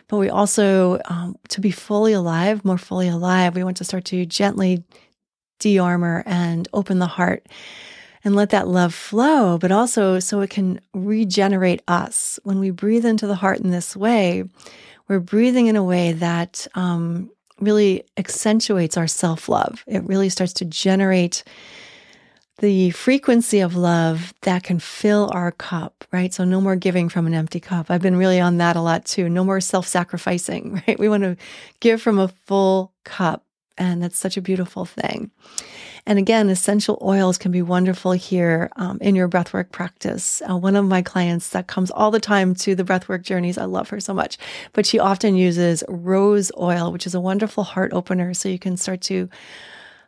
But 0.07 0.17
we 0.17 0.29
also, 0.29 0.99
um, 1.05 1.35
to 1.49 1.61
be 1.61 1.71
fully 1.71 2.13
alive, 2.13 2.65
more 2.65 2.77
fully 2.77 3.07
alive, 3.07 3.55
we 3.55 3.63
want 3.63 3.77
to 3.77 3.83
start 3.83 4.05
to 4.05 4.25
gently 4.25 4.83
de-armor 5.59 6.23
and 6.25 6.67
open 6.73 6.99
the 6.99 7.07
heart 7.07 7.47
and 8.23 8.35
let 8.35 8.49
that 8.49 8.67
love 8.67 8.93
flow, 8.93 9.57
but 9.57 9.71
also 9.71 10.19
so 10.19 10.41
it 10.41 10.49
can 10.49 10.79
regenerate 10.93 11.81
us. 11.87 12.39
When 12.43 12.59
we 12.59 12.71
breathe 12.71 13.05
into 13.05 13.27
the 13.27 13.35
heart 13.35 13.59
in 13.59 13.69
this 13.69 13.95
way, 13.95 14.43
we're 15.07 15.19
breathing 15.19 15.67
in 15.67 15.75
a 15.75 15.83
way 15.83 16.11
that 16.13 16.67
um, 16.75 17.29
really 17.59 18.03
accentuates 18.17 18.97
our 18.97 19.07
self 19.07 19.47
love. 19.47 19.83
It 19.87 20.03
really 20.03 20.29
starts 20.29 20.53
to 20.53 20.65
generate 20.65 21.43
the 22.59 22.91
frequency 22.91 23.59
of 23.59 23.75
love 23.75 24.33
that 24.41 24.63
can 24.63 24.79
fill 24.79 25.29
our 25.33 25.51
cup, 25.51 26.03
right? 26.11 26.33
So, 26.33 26.43
no 26.43 26.61
more 26.61 26.75
giving 26.75 27.09
from 27.09 27.27
an 27.27 27.33
empty 27.33 27.59
cup. 27.59 27.89
I've 27.89 28.01
been 28.01 28.15
really 28.15 28.39
on 28.39 28.57
that 28.57 28.75
a 28.75 28.81
lot 28.81 29.05
too. 29.05 29.29
No 29.29 29.43
more 29.43 29.61
self 29.61 29.87
sacrificing, 29.87 30.81
right? 30.87 30.99
We 30.99 31.09
want 31.09 31.23
to 31.23 31.37
give 31.79 32.01
from 32.01 32.19
a 32.19 32.27
full 32.27 32.93
cup. 33.03 33.43
And 33.77 34.03
that's 34.03 34.19
such 34.19 34.35
a 34.35 34.41
beautiful 34.41 34.83
thing. 34.83 35.31
And 36.05 36.19
again, 36.19 36.49
essential 36.49 36.97
oils 37.01 37.37
can 37.37 37.51
be 37.51 37.61
wonderful 37.61 38.11
here 38.11 38.69
um, 38.75 38.97
in 38.99 39.15
your 39.15 39.29
breathwork 39.29 39.71
practice. 39.71 40.41
Uh, 40.49 40.57
one 40.57 40.75
of 40.75 40.85
my 40.85 41.01
clients 41.01 41.49
that 41.51 41.67
comes 41.67 41.91
all 41.91 42.11
the 42.11 42.19
time 42.19 42.55
to 42.55 42.75
the 42.75 42.83
breathwork 42.83 43.21
journeys, 43.21 43.57
I 43.57 43.65
love 43.65 43.89
her 43.89 43.99
so 43.99 44.13
much, 44.13 44.37
but 44.73 44.85
she 44.85 44.99
often 44.99 45.35
uses 45.35 45.83
rose 45.87 46.51
oil, 46.57 46.91
which 46.91 47.05
is 47.05 47.15
a 47.15 47.21
wonderful 47.21 47.63
heart 47.63 47.93
opener. 47.93 48.33
So 48.33 48.49
you 48.49 48.59
can 48.59 48.75
start 48.75 49.01
to 49.01 49.29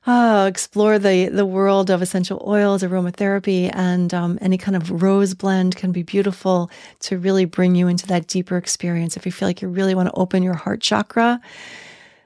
uh, 0.08 0.48
explore 0.50 0.98
the 0.98 1.28
the 1.28 1.46
world 1.46 1.90
of 1.90 2.02
essential 2.02 2.44
oils, 2.48 2.82
aromatherapy, 2.82 3.70
and 3.74 4.14
um, 4.14 4.40
any 4.42 4.58
kind 4.58 4.76
of 4.76 5.02
rose 5.02 5.34
blend 5.34 5.76
can 5.76 5.92
be 5.92 6.04
beautiful 6.04 6.72
to 7.02 7.18
really 7.18 7.46
bring 7.46 7.76
you 7.76 7.88
into 7.88 8.08
that 8.08 8.28
deeper 8.28 8.58
experience. 8.58 9.16
If 9.16 9.26
you 9.26 9.32
feel 9.32 9.48
like 9.48 9.62
you 9.62 9.68
really 9.68 9.94
want 9.94 10.10
to 10.10 10.16
open 10.16 10.42
your 10.42 10.56
heart 10.56 10.82
chakra, 10.82 11.40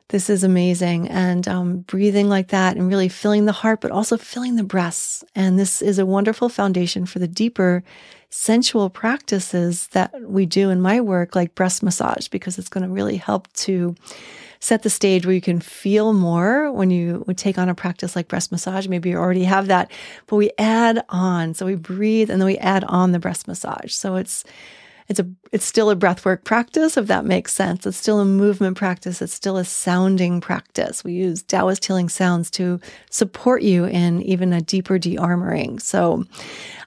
this 0.09 0.29
is 0.29 0.43
amazing. 0.43 1.09
And 1.09 1.47
um, 1.47 1.77
breathing 1.79 2.29
like 2.29 2.49
that 2.49 2.77
and 2.77 2.87
really 2.87 3.09
filling 3.09 3.45
the 3.45 3.51
heart, 3.51 3.81
but 3.81 3.91
also 3.91 4.17
filling 4.17 4.55
the 4.55 4.63
breasts. 4.63 5.23
And 5.35 5.57
this 5.59 5.81
is 5.81 5.99
a 5.99 6.05
wonderful 6.05 6.47
foundation 6.47 7.05
for 7.05 7.19
the 7.19 7.27
deeper 7.27 7.83
sensual 8.29 8.89
practices 8.89 9.87
that 9.87 10.13
we 10.21 10.45
do 10.45 10.69
in 10.69 10.81
my 10.81 11.01
work, 11.01 11.35
like 11.35 11.55
breast 11.55 11.81
massage, 11.81 12.27
because 12.27 12.57
it's 12.59 12.69
going 12.69 12.85
to 12.85 12.93
really 12.93 13.17
help 13.17 13.51
to 13.53 13.95
set 14.65 14.81
the 14.81 14.89
stage 14.89 15.25
where 15.25 15.35
you 15.35 15.41
can 15.41 15.59
feel 15.59 16.11
more 16.11 16.71
when 16.71 16.89
you 16.89 17.23
would 17.27 17.37
take 17.37 17.57
on 17.59 17.69
a 17.69 17.75
practice 17.75 18.15
like 18.15 18.27
breast 18.27 18.51
massage. 18.51 18.87
Maybe 18.87 19.09
you 19.09 19.17
already 19.17 19.43
have 19.43 19.67
that, 19.67 19.91
but 20.25 20.37
we 20.37 20.51
add 20.57 21.03
on. 21.09 21.53
So 21.53 21.67
we 21.67 21.75
breathe 21.75 22.31
and 22.31 22.41
then 22.41 22.47
we 22.47 22.57
add 22.57 22.83
on 22.85 23.11
the 23.11 23.19
breast 23.19 23.47
massage. 23.47 23.93
So 23.93 24.15
it's 24.15 24.43
it's 25.07 25.19
a 25.19 25.27
it's 25.51 25.65
still 25.65 25.91
a 25.91 25.95
breathwork 25.95 26.43
practice 26.43 26.97
if 26.97 27.05
that 27.05 27.25
makes 27.25 27.53
sense 27.53 27.85
it's 27.85 27.95
still 27.95 28.19
a 28.19 28.25
movement 28.25 28.75
practice 28.75 29.21
it's 29.21 29.35
still 29.35 29.55
a 29.55 29.63
sounding 29.63 30.41
practice 30.41 31.03
we 31.03 31.13
use 31.13 31.43
taoist 31.43 31.85
healing 31.85 32.09
sounds 32.09 32.49
to 32.49 32.79
support 33.11 33.61
you 33.61 33.85
in 33.85 34.19
even 34.23 34.51
a 34.51 34.61
deeper 34.61 34.97
de-armoring 34.97 35.79
so 35.79 36.25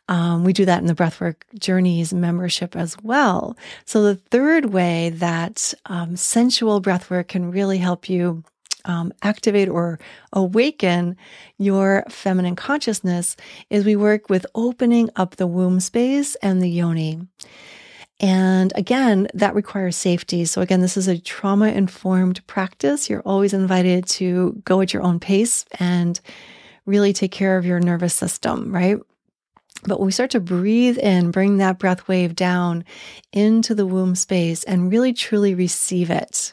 um, 0.08 0.44
we 0.44 0.52
do 0.52 0.64
that 0.64 0.80
in 0.80 0.86
the 0.86 0.94
breathwork 0.94 1.36
journeys 1.58 2.12
membership 2.12 2.74
as 2.76 2.96
well 3.02 3.56
so 3.84 4.02
the 4.02 4.16
third 4.16 4.66
way 4.66 5.10
that 5.10 5.74
um, 5.86 6.16
sensual 6.16 6.80
breathwork 6.80 7.28
can 7.28 7.50
really 7.50 7.78
help 7.78 8.08
you 8.08 8.42
um, 8.84 9.12
activate 9.22 9.68
or 9.68 10.00
awaken 10.32 11.16
your 11.58 12.04
feminine 12.08 12.56
consciousness 12.56 13.36
is 13.70 13.84
we 13.84 13.96
work 13.96 14.28
with 14.28 14.46
opening 14.54 15.10
up 15.14 15.36
the 15.36 15.46
womb 15.46 15.78
space 15.78 16.34
and 16.36 16.62
the 16.62 16.70
yoni. 16.70 17.20
And 18.20 18.72
again, 18.74 19.28
that 19.34 19.54
requires 19.54 19.94
safety. 19.94 20.44
So, 20.44 20.60
again, 20.60 20.80
this 20.80 20.96
is 20.96 21.06
a 21.06 21.18
trauma 21.18 21.68
informed 21.68 22.44
practice. 22.48 23.08
You're 23.08 23.22
always 23.22 23.52
invited 23.52 24.06
to 24.08 24.60
go 24.64 24.80
at 24.80 24.92
your 24.92 25.04
own 25.04 25.20
pace 25.20 25.64
and 25.78 26.18
really 26.84 27.12
take 27.12 27.30
care 27.30 27.56
of 27.56 27.64
your 27.64 27.78
nervous 27.78 28.14
system, 28.14 28.74
right? 28.74 28.98
But 29.84 30.00
we 30.00 30.10
start 30.10 30.30
to 30.30 30.40
breathe 30.40 30.98
in, 30.98 31.30
bring 31.30 31.58
that 31.58 31.78
breath 31.78 32.08
wave 32.08 32.34
down 32.34 32.84
into 33.32 33.74
the 33.74 33.86
womb 33.86 34.14
space 34.14 34.64
and 34.64 34.90
really 34.90 35.12
truly 35.12 35.54
receive 35.54 36.10
it. 36.10 36.52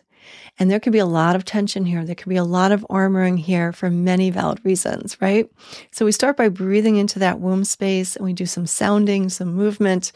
And 0.58 0.72
there 0.72 0.80
can 0.80 0.92
be 0.92 1.00
a 1.00 1.06
lot 1.06 1.36
of 1.36 1.44
tension 1.44 1.86
here. 1.86 2.06
There 2.06 2.16
can 2.16 2.30
be 2.30 2.38
a 2.38 2.44
lot 2.44 2.72
of 2.72 2.86
armoring 2.90 3.38
here 3.38 3.74
for 3.74 3.90
many 3.90 4.30
valid 4.30 4.62
reasons, 4.64 5.18
right? 5.22 5.50
So 5.92 6.06
we 6.06 6.12
start 6.12 6.38
by 6.38 6.50
breathing 6.50 6.96
into 6.96 7.20
that 7.20 7.40
womb 7.40 7.66
space 7.66 8.16
and 8.16 8.24
we 8.24 8.34
do 8.34 8.46
some 8.46 8.66
sounding, 8.66 9.30
some 9.30 9.54
movement. 9.54 10.12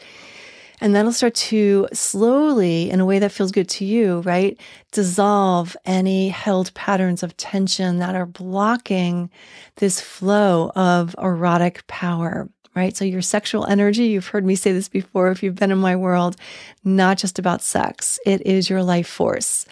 And 0.80 0.94
that'll 0.94 1.12
start 1.12 1.34
to 1.34 1.88
slowly, 1.92 2.90
in 2.90 3.00
a 3.00 3.04
way 3.04 3.18
that 3.18 3.32
feels 3.32 3.52
good 3.52 3.68
to 3.68 3.84
you, 3.84 4.20
right? 4.20 4.58
Dissolve 4.92 5.76
any 5.84 6.30
held 6.30 6.72
patterns 6.72 7.22
of 7.22 7.36
tension 7.36 7.98
that 7.98 8.14
are 8.14 8.24
blocking 8.24 9.28
this 9.76 10.00
flow 10.00 10.72
of 10.74 11.14
erotic 11.18 11.86
power 11.86 12.48
right? 12.74 12.96
So, 12.96 13.04
your 13.04 13.22
sexual 13.22 13.66
energy, 13.66 14.06
you've 14.06 14.28
heard 14.28 14.44
me 14.44 14.54
say 14.54 14.72
this 14.72 14.88
before 14.88 15.30
if 15.30 15.42
you've 15.42 15.56
been 15.56 15.72
in 15.72 15.78
my 15.78 15.96
world, 15.96 16.36
not 16.84 17.18
just 17.18 17.38
about 17.38 17.62
sex, 17.62 18.18
it 18.26 18.46
is 18.46 18.70
your 18.70 18.82
life 18.82 19.08
force. 19.08 19.66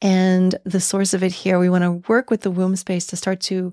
And 0.00 0.56
the 0.64 0.80
source 0.80 1.14
of 1.14 1.22
it 1.22 1.32
here, 1.32 1.58
we 1.58 1.70
want 1.70 1.84
to 1.84 2.10
work 2.10 2.30
with 2.30 2.42
the 2.42 2.50
womb 2.50 2.76
space 2.76 3.06
to 3.08 3.16
start 3.16 3.40
to 3.42 3.72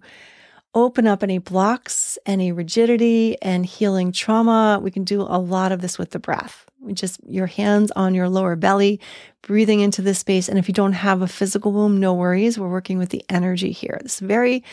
open 0.76 1.08
up 1.08 1.24
any 1.24 1.38
blocks, 1.38 2.18
any 2.26 2.52
rigidity, 2.52 3.42
and 3.42 3.66
healing 3.66 4.12
trauma. 4.12 4.80
We 4.82 4.92
can 4.92 5.04
do 5.04 5.22
a 5.22 5.40
lot 5.40 5.72
of 5.72 5.82
this 5.82 5.98
with 5.98 6.12
the 6.12 6.20
breath 6.20 6.66
just 6.94 7.20
your 7.28 7.48
hands 7.48 7.92
on 7.92 8.16
your 8.16 8.30
lower 8.30 8.56
belly, 8.56 9.00
breathing 9.42 9.80
into 9.80 10.02
this 10.02 10.20
space. 10.20 10.48
And 10.48 10.58
if 10.58 10.68
you 10.68 10.74
don't 10.74 10.94
have 10.94 11.22
a 11.22 11.28
physical 11.28 11.72
womb, 11.72 12.00
no 12.00 12.14
worries. 12.14 12.58
We're 12.58 12.70
working 12.70 12.98
with 12.98 13.10
the 13.10 13.24
energy 13.30 13.72
here. 13.72 14.00
This 14.02 14.20
very 14.20 14.64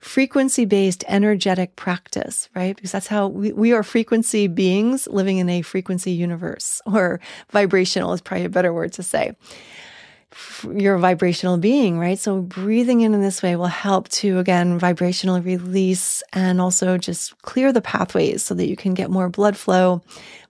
frequency 0.00 0.64
based 0.64 1.04
energetic 1.08 1.74
practice, 1.76 2.48
right? 2.54 2.76
Because 2.76 2.92
that's 2.92 3.08
how 3.08 3.28
we, 3.28 3.52
we 3.52 3.72
are 3.72 3.82
frequency 3.82 4.46
beings 4.46 5.08
living 5.08 5.38
in 5.38 5.48
a 5.48 5.62
frequency 5.62 6.12
universe, 6.12 6.80
or 6.86 7.20
vibrational 7.50 8.12
is 8.12 8.20
probably 8.20 8.44
a 8.44 8.50
better 8.50 8.72
word 8.72 8.92
to 8.94 9.02
say. 9.02 9.32
You're 10.74 10.96
a 10.96 11.00
vibrational 11.00 11.56
being, 11.56 11.98
right? 11.98 12.18
So 12.18 12.42
breathing 12.42 13.00
in 13.00 13.14
in 13.14 13.22
this 13.22 13.42
way 13.42 13.56
will 13.56 13.66
help 13.66 14.08
to, 14.10 14.38
again, 14.38 14.78
vibrational 14.78 15.40
release 15.40 16.22
and 16.32 16.60
also 16.60 16.98
just 16.98 17.40
clear 17.42 17.72
the 17.72 17.80
pathways 17.80 18.42
so 18.42 18.54
that 18.54 18.68
you 18.68 18.76
can 18.76 18.92
get 18.92 19.10
more 19.10 19.30
blood 19.30 19.56
flow, 19.56 20.02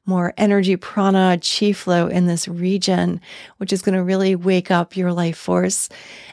more 0.05 0.35
energy, 0.37 0.75
prana, 0.75 1.39
chi 1.39 1.73
flow 1.73 2.09
in 2.09 2.27
this 2.27 2.49
region, 2.49 3.21
which 3.59 3.73
is 3.73 3.83
going 3.83 3.95
to 3.95 4.03
really 4.03 4.35
wake 4.35 4.71
up 4.71 4.97
your 4.97 5.13
life 5.13 5.39
force. 5.39 5.89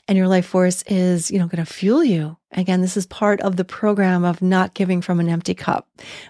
And 0.08 0.18
your 0.18 0.28
life 0.28 0.46
force 0.46 0.84
is, 0.88 1.30
you 1.30 1.38
know, 1.38 1.48
going 1.48 1.64
to 1.64 1.72
fuel 1.72 2.04
you. 2.04 2.38
Again, 2.52 2.82
this 2.82 2.96
is 2.96 3.06
part 3.06 3.42
of 3.42 3.58
the 3.58 3.66
program 3.66 4.24
of 4.24 4.42
not 4.42 4.74
giving 4.74 5.02
from 5.02 5.20
an 5.20 5.30
empty 5.30 5.54
cup. 5.54 5.88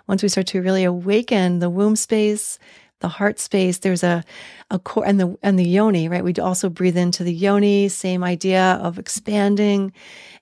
Once 0.08 0.24
we 0.24 0.30
start 0.30 0.48
to 0.48 0.62
really 0.62 0.84
awaken 0.84 1.60
the 1.60 1.70
womb 1.70 1.96
space, 1.96 2.58
the 3.06 3.10
heart 3.10 3.38
space. 3.38 3.78
There's 3.78 4.02
a, 4.02 4.24
a 4.72 4.80
core 4.80 5.06
and 5.06 5.20
the, 5.20 5.38
and 5.44 5.60
the 5.60 5.70
yoni, 5.78 6.10
right? 6.10 6.24
We 6.24 6.34
also 6.34 6.70
breathe 6.70 6.98
into 6.98 7.24
the 7.24 7.34
yoni, 7.34 7.88
same 7.88 8.24
idea 8.24 8.80
of 8.82 8.98
expanding 8.98 9.94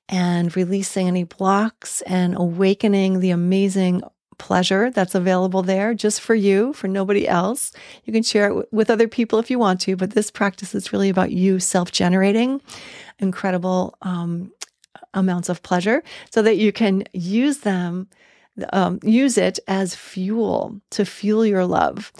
and 0.07 0.55
releasing 0.55 1.09
any 1.09 1.25
blocks 1.25 2.01
and 2.03 2.37
awakening 2.37 3.19
the 3.19 3.31
amazing 3.31 4.01
pleasure 4.37 4.91
that's 4.91 5.13
available 5.13 5.61
there 5.61 5.93
just 5.93 6.21
for 6.21 6.35
you, 6.35 6.71
for 6.71 6.87
nobody 6.87 7.27
else. 7.27 7.73
You 8.05 8.13
can 8.13 8.23
share 8.23 8.49
it 8.49 8.71
with 8.71 8.89
other 8.89 9.09
people 9.09 9.39
if 9.39 9.51
you 9.51 9.59
want 9.59 9.81
to, 9.81 9.97
but 9.97 10.11
this 10.11 10.31
practice 10.31 10.73
is 10.73 10.93
really 10.93 11.09
about 11.09 11.31
you 11.31 11.59
self 11.59 11.91
generating 11.91 12.61
incredible 13.19 13.97
um, 14.01 14.53
amounts 15.13 15.49
of 15.49 15.63
pleasure 15.63 16.01
so 16.31 16.41
that 16.41 16.55
you 16.55 16.71
can 16.71 17.03
use 17.11 17.59
them. 17.59 18.07
Um, 18.71 18.99
use 19.03 19.37
it 19.37 19.59
as 19.67 19.95
fuel 19.95 20.79
to 20.91 21.05
fuel 21.05 21.45
your 21.45 21.65
love. 21.65 22.11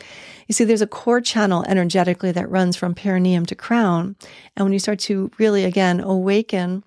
You 0.48 0.54
see, 0.54 0.64
there's 0.64 0.82
a 0.82 0.88
core 0.88 1.22
channel 1.22 1.64
energetically 1.68 2.32
that 2.32 2.50
runs 2.50 2.76
from 2.76 2.96
perineum 2.96 3.46
to 3.46 3.56
crown. 3.56 4.16
And 4.56 4.66
when 4.66 4.74
you 4.74 4.80
start 4.80 5.00
to 5.02 5.30
really, 5.38 5.64
again, 5.64 6.00
awaken 6.00 6.84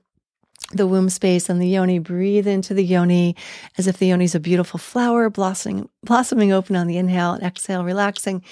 the 0.72 0.86
womb 0.86 1.08
space 1.08 1.48
and 1.48 1.60
the 1.60 1.68
yoni. 1.68 1.98
Breathe 1.98 2.46
into 2.46 2.74
the 2.74 2.84
yoni 2.84 3.36
as 3.78 3.86
if 3.86 3.98
the 3.98 4.08
yoni 4.08 4.24
is 4.24 4.34
a 4.34 4.40
beautiful 4.40 4.78
flower 4.78 5.30
blossoming, 5.30 5.88
blossoming 6.02 6.52
open 6.52 6.76
on 6.76 6.86
the 6.86 6.96
inhale 6.96 7.32
and 7.32 7.42
exhale, 7.42 7.84
relaxing. 7.84 8.42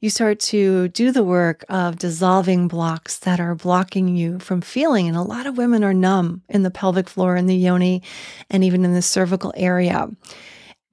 You 0.00 0.10
start 0.10 0.40
to 0.40 0.88
do 0.88 1.10
the 1.10 1.24
work 1.24 1.64
of 1.68 1.98
dissolving 1.98 2.68
blocks 2.68 3.18
that 3.20 3.40
are 3.40 3.54
blocking 3.54 4.16
you 4.16 4.38
from 4.38 4.60
feeling. 4.60 5.08
And 5.08 5.16
a 5.16 5.22
lot 5.22 5.46
of 5.46 5.56
women 5.56 5.82
are 5.82 5.94
numb 5.94 6.42
in 6.48 6.62
the 6.62 6.70
pelvic 6.70 7.08
floor, 7.08 7.36
in 7.36 7.46
the 7.46 7.56
yoni, 7.56 8.02
and 8.50 8.62
even 8.62 8.84
in 8.84 8.94
the 8.94 9.02
cervical 9.02 9.52
area 9.56 10.08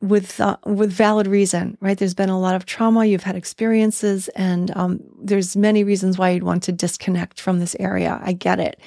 with 0.03 0.41
uh, 0.41 0.57
with 0.65 0.91
valid 0.91 1.27
reason, 1.27 1.77
right? 1.79 1.97
There's 1.97 2.13
been 2.13 2.29
a 2.29 2.39
lot 2.39 2.55
of 2.55 2.65
trauma. 2.65 3.05
You've 3.05 3.23
had 3.23 3.37
experiences, 3.37 4.27
and 4.29 4.75
um, 4.75 4.99
there's 5.21 5.55
many 5.55 5.83
reasons 5.85 6.17
why 6.17 6.31
you'd 6.31 6.43
want 6.43 6.63
to 6.63 6.73
disconnect 6.73 7.39
from 7.39 7.59
this 7.59 7.75
area. 7.79 8.19
I 8.21 8.33
get 8.33 8.59
it. 8.59 8.79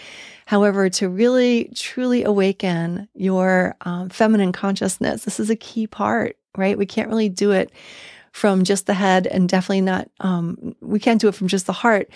However, 0.45 0.91
to 0.91 1.09
really 1.09 1.71
truly 1.75 2.23
awaken 2.23 3.09
your 3.15 3.75
um, 3.81 4.11
feminine 4.11 4.53
consciousness, 4.53 5.25
this 5.25 5.41
is 5.41 5.49
a 5.51 5.57
key 5.57 5.87
part, 5.87 6.37
right? 6.57 6.79
We 6.79 6.87
can't 6.87 7.09
really 7.09 7.31
do 7.31 7.51
it 7.51 7.73
from 8.37 8.65
just 8.65 8.85
the 8.85 8.93
head 8.93 9.27
and 9.27 9.49
definitely 9.49 9.81
not, 9.81 10.11
um, 10.21 10.77
we 10.83 11.01
can't 11.01 11.23
do 11.23 11.27
it 11.27 11.35
from 11.35 11.49
just 11.49 11.65
the 11.65 11.73
heart. 11.73 12.11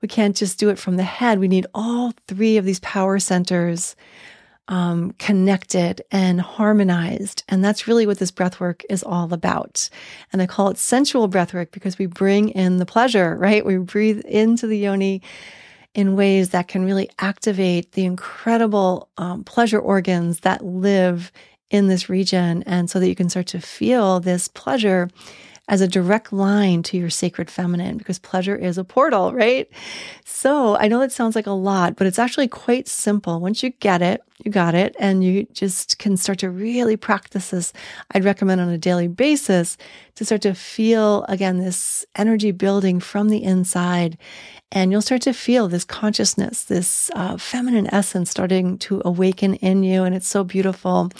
We 0.00 0.08
can't 0.08 0.34
just 0.34 0.58
do 0.58 0.70
it 0.70 0.78
from 0.78 0.96
the 0.96 1.02
head. 1.02 1.38
We 1.38 1.48
need 1.48 1.66
all 1.74 2.14
three 2.26 2.56
of 2.56 2.64
these 2.64 2.80
power 2.80 3.18
centers 3.18 3.94
um, 4.68 5.12
connected 5.18 6.00
and 6.10 6.40
harmonized. 6.40 7.44
And 7.50 7.62
that's 7.62 7.86
really 7.86 8.06
what 8.06 8.18
this 8.18 8.30
breath 8.30 8.58
work 8.58 8.84
is 8.88 9.02
all 9.02 9.30
about. 9.34 9.90
And 10.32 10.40
I 10.40 10.46
call 10.46 10.70
it 10.70 10.78
sensual 10.78 11.28
breath 11.28 11.52
work 11.52 11.72
because 11.72 11.98
we 11.98 12.06
bring 12.06 12.48
in 12.48 12.78
the 12.78 12.86
pleasure, 12.86 13.36
right? 13.36 13.62
We 13.62 13.76
breathe 13.76 14.24
into 14.24 14.66
the 14.66 14.78
yoni 14.78 15.20
in 15.92 16.16
ways 16.16 16.50
that 16.50 16.68
can 16.68 16.86
really 16.86 17.10
activate 17.18 17.92
the 17.92 18.06
incredible 18.06 19.10
um, 19.18 19.44
pleasure 19.44 19.78
organs 19.78 20.40
that 20.40 20.64
live 20.64 21.30
in 21.68 21.88
this 21.88 22.08
region. 22.08 22.62
And 22.62 22.88
so 22.88 22.98
that 22.98 23.08
you 23.08 23.14
can 23.14 23.28
start 23.28 23.48
to 23.48 23.60
feel 23.60 24.20
this 24.20 24.48
pleasure 24.48 25.10
as 25.68 25.80
a 25.80 25.88
direct 25.88 26.32
line 26.32 26.82
to 26.84 26.96
your 26.96 27.10
sacred 27.10 27.50
feminine 27.50 27.96
because 27.96 28.18
pleasure 28.18 28.54
is 28.54 28.78
a 28.78 28.84
portal, 28.84 29.32
right? 29.32 29.68
So 30.24 30.76
I 30.76 30.86
know 30.86 31.00
that 31.00 31.10
sounds 31.12 31.34
like 31.34 31.46
a 31.46 31.52
lot, 31.52 31.96
but 31.96 32.06
it's 32.06 32.18
actually 32.18 32.48
quite 32.48 32.86
simple. 32.86 33.40
Once 33.40 33.62
you 33.62 33.70
get 33.70 34.00
it, 34.00 34.22
you 34.44 34.50
got 34.50 34.74
it, 34.74 34.94
and 34.98 35.24
you 35.24 35.46
just 35.52 35.98
can 35.98 36.16
start 36.16 36.38
to 36.40 36.50
really 36.50 36.96
practice 36.96 37.50
this. 37.50 37.72
I'd 38.12 38.24
recommend 38.24 38.60
on 38.60 38.68
a 38.68 38.78
daily 38.78 39.08
basis 39.08 39.76
to 40.16 40.24
start 40.24 40.42
to 40.42 40.54
feel 40.54 41.24
again 41.24 41.58
this 41.58 42.04
energy 42.14 42.52
building 42.52 43.00
from 43.00 43.28
the 43.28 43.42
inside. 43.42 44.18
And 44.70 44.92
you'll 44.92 45.02
start 45.02 45.22
to 45.22 45.32
feel 45.32 45.68
this 45.68 45.84
consciousness, 45.84 46.64
this 46.64 47.10
uh, 47.14 47.38
feminine 47.38 47.92
essence 47.92 48.30
starting 48.30 48.78
to 48.78 49.00
awaken 49.04 49.54
in 49.54 49.82
you. 49.82 50.04
And 50.04 50.14
it's 50.14 50.28
so 50.28 50.44
beautiful. 50.44 51.10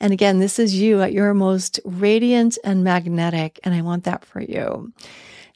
And 0.00 0.12
again, 0.12 0.38
this 0.38 0.58
is 0.58 0.74
you 0.74 1.02
at 1.02 1.12
your 1.12 1.34
most 1.34 1.78
radiant 1.84 2.58
and 2.64 2.82
magnetic, 2.82 3.60
and 3.64 3.74
I 3.74 3.82
want 3.82 4.04
that 4.04 4.24
for 4.24 4.40
you. 4.40 4.92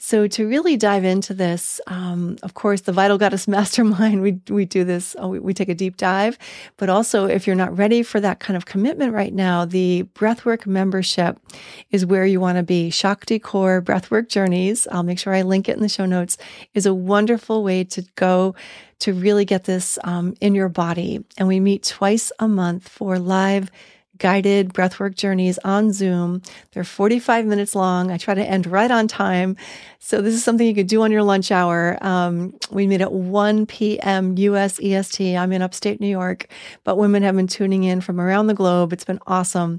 So 0.07 0.27
to 0.27 0.47
really 0.47 0.77
dive 0.77 1.03
into 1.03 1.33
this, 1.33 1.81
um, 1.87 2.37
of 2.43 2.53
course, 2.53 2.83
the 2.83 2.93
Vital 2.93 3.17
Goddess 3.17 3.49
Mastermind, 3.57 4.21
we 4.21 4.39
we 4.51 4.67
do 4.67 4.85
this, 4.85 5.17
uh, 5.19 5.27
we, 5.27 5.39
we, 5.39 5.55
take 5.55 5.71
a 5.71 5.75
deep 5.75 5.97
dive. 5.97 6.37
But 6.77 6.91
also, 6.91 7.25
if 7.25 7.47
you're 7.47 7.57
not 7.57 7.75
ready 7.75 8.03
for 8.03 8.21
that 8.21 8.39
kind 8.39 8.55
of 8.55 8.67
commitment 8.67 9.15
right 9.15 9.33
now, 9.33 9.65
the 9.65 10.07
Breathwork 10.15 10.67
membership 10.67 11.41
is 11.91 12.05
where 12.05 12.27
you 12.27 12.39
want 12.39 12.59
to 12.59 12.63
be. 12.63 12.91
Shakti 12.91 13.39
Core 13.39 13.81
Breathwork 13.81 14.29
Journeys, 14.29 14.87
I'll 14.93 15.05
make 15.05 15.19
sure 15.19 15.33
I 15.33 15.41
link 15.41 15.71
it 15.71 15.77
in 15.77 15.83
the 15.83 15.89
show 15.89 16.05
notes, 16.05 16.37
is 16.75 16.85
a 16.85 16.93
wonderful 16.93 17.65
way 17.65 17.83
to 17.85 18.03
go 18.15 18.55
to 18.99 19.15
really 19.15 19.47
get 19.47 19.65
this 19.65 19.99
um, 20.05 20.35
in 20.43 20.55
your 20.55 20.69
body. 20.69 21.25
And 21.39 21.49
we 21.49 21.61
meet 21.61 21.83
twice 21.83 22.31
a 22.39 22.47
month 22.47 22.91
for 22.91 23.19
live 23.19 23.71
guided 24.19 24.73
breathwork 24.73 25.17
journeys 25.17 25.59
on 25.65 25.93
Zoom. 25.93 26.43
They're 26.73 26.85
45 26.85 27.47
minutes 27.47 27.75
long. 27.75 28.11
I 28.11 28.17
try 28.17 28.35
to 28.35 28.45
end 28.45 28.67
right 28.67 28.91
on 28.91 29.09
time. 29.09 29.57
So 29.99 30.21
this 30.21 30.35
is 30.35 30.45
something 30.45 30.67
you 30.67 30.75
could 30.75 30.87
do 30.87 31.03
on 31.03 31.11
your 31.11 31.23
lunch 31.23 31.51
hour. 31.51 31.99
Um, 32.03 32.55
we 32.71 32.87
meet 32.87 33.01
at 33.01 33.13
1 33.13 33.67
p.m. 33.67 34.37
US 34.37 34.79
EST. 34.81 35.37
I'm 35.37 35.53
in 35.53 35.63
upstate 35.63 36.01
New 36.01 36.09
York, 36.09 36.49
but 36.85 36.97
women 36.97 37.23
have 37.23 37.37
been 37.37 37.47
tuning 37.47 37.85
in 37.85 38.01
from 38.01 38.21
around 38.21 38.47
the 38.47 38.55
globe. 38.55 38.93
It's 38.93 39.05
been 39.05 39.21
awesome. 39.27 39.79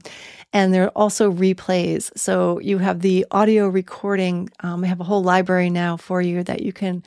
And 0.52 0.74
there 0.74 0.86
are 0.86 0.90
also 0.96 1.32
replays. 1.32 2.12
So 2.18 2.60
you 2.60 2.78
have 2.80 3.02
the 3.02 3.26
audio 3.32 3.68
recording. 3.68 4.50
Um, 4.62 4.82
we 4.82 4.88
have 4.88 5.00
a 5.00 5.04
whole 5.06 5.24
library 5.24 5.70
now 5.70 5.98
for 5.98 6.22
you 6.22 6.44
that 6.44 6.62
you 6.62 6.74
can 6.74 7.04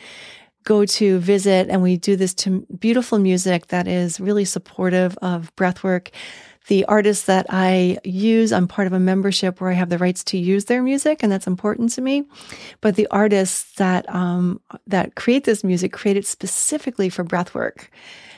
go 0.64 0.84
to 0.84 1.18
visit. 1.18 1.68
And 1.70 1.82
we 1.82 1.96
do 1.96 2.14
this 2.14 2.34
to 2.34 2.60
beautiful 2.78 3.18
music 3.18 3.68
that 3.68 3.88
is 3.88 4.20
really 4.20 4.44
supportive 4.44 5.16
of 5.22 5.54
breathwork 5.56 6.10
the 6.68 6.84
artists 6.84 7.24
that 7.24 7.46
I 7.48 7.98
use, 8.04 8.52
I'm 8.52 8.68
part 8.68 8.86
of 8.86 8.92
a 8.92 9.00
membership 9.00 9.60
where 9.60 9.70
I 9.70 9.74
have 9.74 9.88
the 9.88 9.98
rights 9.98 10.22
to 10.24 10.38
use 10.38 10.66
their 10.66 10.82
music, 10.82 11.22
and 11.22 11.32
that's 11.32 11.46
important 11.46 11.92
to 11.94 12.00
me. 12.02 12.24
But 12.80 12.94
the 12.94 13.08
artists 13.10 13.74
that 13.74 14.08
um, 14.14 14.60
that 14.86 15.14
create 15.14 15.44
this 15.44 15.64
music 15.64 15.92
create 15.92 16.16
it 16.16 16.26
specifically 16.26 17.08
for 17.08 17.24
breathwork. 17.24 17.88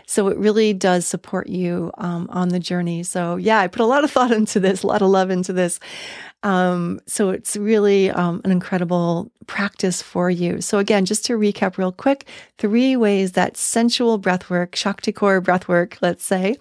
So 0.06 0.26
it 0.26 0.36
really 0.38 0.72
does 0.72 1.06
support 1.06 1.48
you 1.48 1.92
um, 1.98 2.28
on 2.32 2.48
the 2.48 2.58
journey. 2.58 3.04
So 3.04 3.36
yeah, 3.36 3.60
I 3.60 3.68
put 3.68 3.80
a 3.80 3.86
lot 3.86 4.02
of 4.02 4.10
thought 4.12 4.32
into 4.32 4.58
this, 4.58 4.82
a 4.82 4.86
lot 4.86 5.02
of 5.02 5.08
love 5.08 5.30
into 5.30 5.52
this. 5.52 5.78
Um, 6.42 7.00
so 7.06 7.30
it's 7.30 7.56
really 7.56 8.10
um, 8.10 8.40
an 8.44 8.50
incredible 8.50 9.30
practice 9.46 10.02
for 10.02 10.30
you. 10.30 10.60
So 10.60 10.78
again, 10.78 11.04
just 11.04 11.24
to 11.26 11.34
recap 11.34 11.78
real 11.78 11.92
quick, 11.92 12.26
three 12.58 12.96
ways 12.96 13.32
that 13.32 13.56
sensual 13.56 14.18
breathwork, 14.18 14.74
Shakti 14.74 15.12
core 15.12 15.40
breathwork, 15.40 15.98
let's 16.00 16.24
say, 16.24 16.56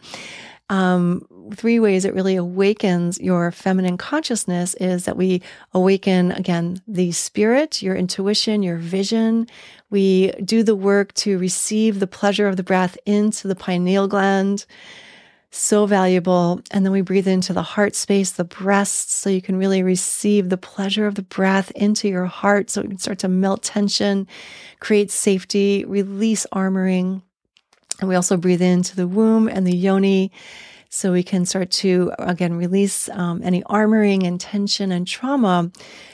um, 0.70 1.26
three 1.56 1.80
ways 1.80 2.06
it 2.06 2.14
really 2.14 2.36
awakens 2.36 3.20
your 3.20 3.52
feminine 3.52 3.98
consciousness 3.98 4.74
is 4.76 5.06
that 5.06 5.18
we 5.18 5.42
awaken 5.74 6.32
again 6.32 6.82
the 6.88 7.12
spirit, 7.12 7.82
your 7.82 7.96
intuition, 7.96 8.64
your 8.64 8.78
vision. 8.78 9.48
We 9.90 10.32
do 10.44 10.64
the 10.64 10.76
work 10.76 11.14
to 11.16 11.38
receive 11.38 12.00
the 12.00 12.08
pleasure 12.08 12.48
of 12.48 12.58
the 12.58 12.64
breath 12.64 12.98
into 13.06 13.48
the 13.48 13.56
pineal 13.56 14.08
gland. 14.08 14.66
So 15.52 15.88
valuable. 15.88 16.62
And 16.70 16.86
then 16.86 16.94
we 16.94 17.02
breathe 17.02 17.28
into 17.28 17.54
the 17.54 17.64
heart 17.64 17.96
space, 17.96 18.32
the 18.32 18.44
breast, 18.44 19.12
so 19.12 19.32
you 19.32 19.42
can 19.42 19.58
really 19.58 19.82
receive 19.82 20.50
the 20.50 20.58
pleasure 20.58 21.08
of 21.08 21.16
the 21.16 21.24
breath 21.24 21.72
into 21.72 22.08
your 22.08 22.28
heart 22.28 22.70
so 22.70 22.82
it 22.82 22.88
can 22.88 23.00
start 23.00 23.18
to 23.20 23.28
melt 23.28 23.64
tension, 23.64 24.28
create 24.80 25.10
safety, 25.10 25.86
release 25.86 26.46
armoring. 26.54 27.24
And 28.00 28.08
we 28.08 28.16
also 28.16 28.38
breathe 28.38 28.62
into 28.62 28.96
the 28.96 29.08
womb 29.08 29.48
and 29.48 29.66
the 29.66 29.76
yoni. 29.76 30.32
So 30.92 31.12
we 31.12 31.22
can 31.22 31.46
start 31.46 31.70
to, 31.72 32.12
again, 32.18 32.56
release 32.56 33.10
um, 33.10 33.42
any 33.44 33.62
armoring 33.64 34.26
and 34.26 34.42
tension 34.42 34.92
and 34.92 35.08
trauma 35.08 35.72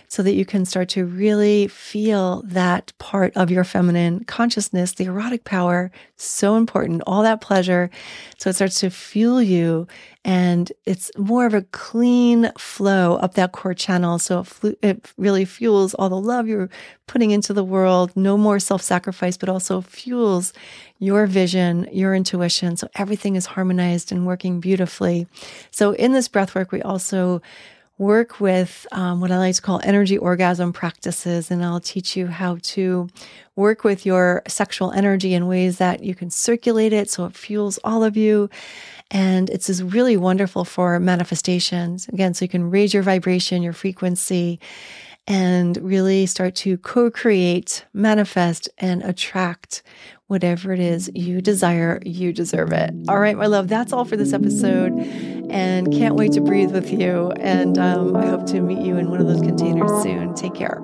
so 0.10 0.22
that 0.22 0.34
you 0.34 0.46
can 0.46 0.66
start 0.66 0.90
to 0.90 1.06
really 1.06 1.68
feel 1.68 2.44
that 2.46 2.92
part 2.98 3.36
of 3.38 3.50
your 3.50 3.64
feminine 3.64 4.26
consciousness, 4.26 4.92
the 4.94 5.06
erotic 5.06 5.46
power, 5.46 5.92
so 6.18 6.58
important, 6.58 7.02
all 7.08 7.24
that 7.24 7.42
pleasure. 7.42 7.90
So 8.38 8.50
it 8.50 8.56
starts 8.56 8.80
to 8.82 8.90
fuel 8.90 9.42
you 9.42 9.88
and 10.26 10.72
it's 10.86 11.10
more 11.18 11.46
of 11.46 11.54
a 11.54 11.62
clean 11.62 12.52
flow 12.58 13.16
up 13.18 13.36
that 13.36 13.52
core 13.54 13.74
channel. 13.74 14.20
So 14.20 14.42
it, 14.42 14.48
flu- 14.48 14.78
it 14.82 15.12
really 15.18 15.46
fuels 15.46 15.94
all 15.94 16.10
the 16.10 16.20
love 16.20 16.48
you're 16.48 16.70
putting 17.08 17.32
into 17.32 17.54
the 17.54 17.64
world, 17.64 18.12
no 18.16 18.38
more 18.38 18.60
self 18.60 18.82
sacrifice, 18.82 19.38
but 19.38 19.50
also 19.50 19.82
fuels 19.82 20.54
your 21.00 21.28
vision, 21.28 21.88
your 21.92 22.16
intuition. 22.16 22.78
So 22.78 22.88
everything 22.96 23.36
is 23.36 23.46
harmonized 23.46 24.12
and 24.12 24.26
working 24.26 24.60
beautifully. 24.60 25.28
So 25.72 25.92
in 25.92 26.14
this 26.14 26.28
breath 26.28 26.56
work, 26.56 26.72
we 26.72 26.82
also 26.82 27.42
work 27.98 28.42
with 28.42 28.86
um, 28.92 29.22
what 29.22 29.32
I 29.32 29.38
like 29.38 29.56
to 29.56 29.62
call 29.62 29.80
energy 29.84 30.18
orgasm 30.18 30.74
practices, 30.74 31.50
and 31.50 31.64
I'll 31.64 31.80
teach 31.80 32.18
you 32.18 32.28
how 32.28 32.58
to 32.62 33.08
work 33.56 33.84
with 33.86 34.06
your 34.06 34.42
sexual 34.48 34.92
energy 34.92 35.34
in 35.34 35.48
ways 35.48 35.78
that 35.78 36.04
you 36.04 36.14
can 36.14 36.30
circulate 36.30 36.92
it 36.92 37.10
so 37.10 37.26
it 37.26 37.36
fuels 37.36 37.80
all 37.84 38.04
of 38.04 38.18
you. 38.18 38.50
And 39.12 39.50
it's 39.50 39.70
is 39.70 39.82
really 39.82 40.18
wonderful 40.18 40.66
for 40.66 41.00
manifestations. 41.00 42.08
Again, 42.10 42.34
so 42.34 42.44
you 42.44 42.50
can 42.50 42.70
raise 42.70 42.94
your 42.94 43.04
vibration, 43.04 43.64
your 43.64 43.72
frequency, 43.72 44.60
and 45.28 45.78
really 45.78 46.26
start 46.26 46.56
to 46.56 46.78
co 46.78 47.10
create, 47.10 47.86
manifest, 47.94 48.70
and 48.78 49.04
attract 49.04 49.84
whatever 50.28 50.74
it 50.74 50.80
is 50.80 51.10
you 51.14 51.42
desire. 51.42 52.00
You 52.04 52.34
deserve 52.34 52.72
it. 52.72 52.94
All 53.08 53.20
right, 53.20 53.38
my 53.38 53.48
love, 53.48 53.68
that's 53.68 53.94
all 53.94 54.06
for 54.06 54.18
this 54.18 54.34
episode. 54.34 54.94
And 55.50 55.92
can't 55.94 56.16
wait 56.16 56.32
to 56.34 56.42
breathe 56.42 56.72
with 56.72 56.92
you. 56.92 57.32
And 57.40 57.78
um, 57.78 58.16
I 58.16 58.26
hope 58.26 58.46
to 58.48 58.62
meet 58.62 58.80
you 58.80 58.98
in 58.98 59.10
one 59.10 59.22
of 59.22 59.28
those 59.28 59.42
containers 59.42 59.92
soon. 60.04 60.34
Take 60.34 60.56
care. 60.56 60.82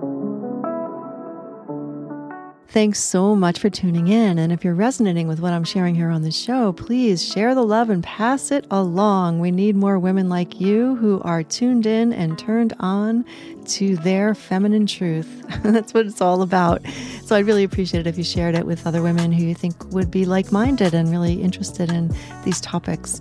Thanks 2.72 3.00
so 3.00 3.36
much 3.36 3.60
for 3.60 3.70
tuning 3.70 4.08
in. 4.08 4.40
And 4.40 4.54
if 4.54 4.64
you're 4.64 4.74
resonating 4.74 5.28
with 5.28 5.42
what 5.42 5.52
I'm 5.52 5.66
sharing 5.66 5.94
here 5.94 6.10
on 6.10 6.22
the 6.22 6.32
show, 6.32 6.72
please 6.72 7.22
share 7.22 7.54
the 7.54 7.66
love 7.66 7.90
and 7.90 8.02
pass 8.02 8.50
it 8.50 8.66
along. 8.72 9.42
We 9.42 9.52
need 9.52 9.76
more 9.76 10.00
women 10.00 10.30
like 10.30 10.62
you 10.62 10.96
who 10.96 11.20
are 11.24 11.44
tuned 11.44 11.86
in 11.86 12.14
and 12.14 12.40
turned 12.40 12.72
on 12.80 13.26
to 13.66 13.98
their 13.98 14.34
feminine 14.34 14.86
truth. 14.86 15.44
That's 15.64 15.94
what 15.94 16.06
it's 16.06 16.22
all 16.22 16.42
about. 16.44 16.82
So 17.26 17.36
I'd 17.36 17.46
really 17.46 17.66
appreciate 17.66 18.08
it 18.08 18.08
if 18.08 18.18
you 18.18 18.24
shared 18.24 18.56
it 18.56 18.66
with 18.66 18.88
other 18.88 19.02
women 19.02 19.34
who 19.34 19.44
you 19.44 19.54
think 19.54 19.92
would 19.92 20.10
be 20.10 20.24
like 20.24 20.54
minded 20.54 20.94
and 20.94 21.12
really 21.12 21.42
interested 21.42 21.92
in 21.92 22.16
these 22.46 22.62
topics. 22.62 23.20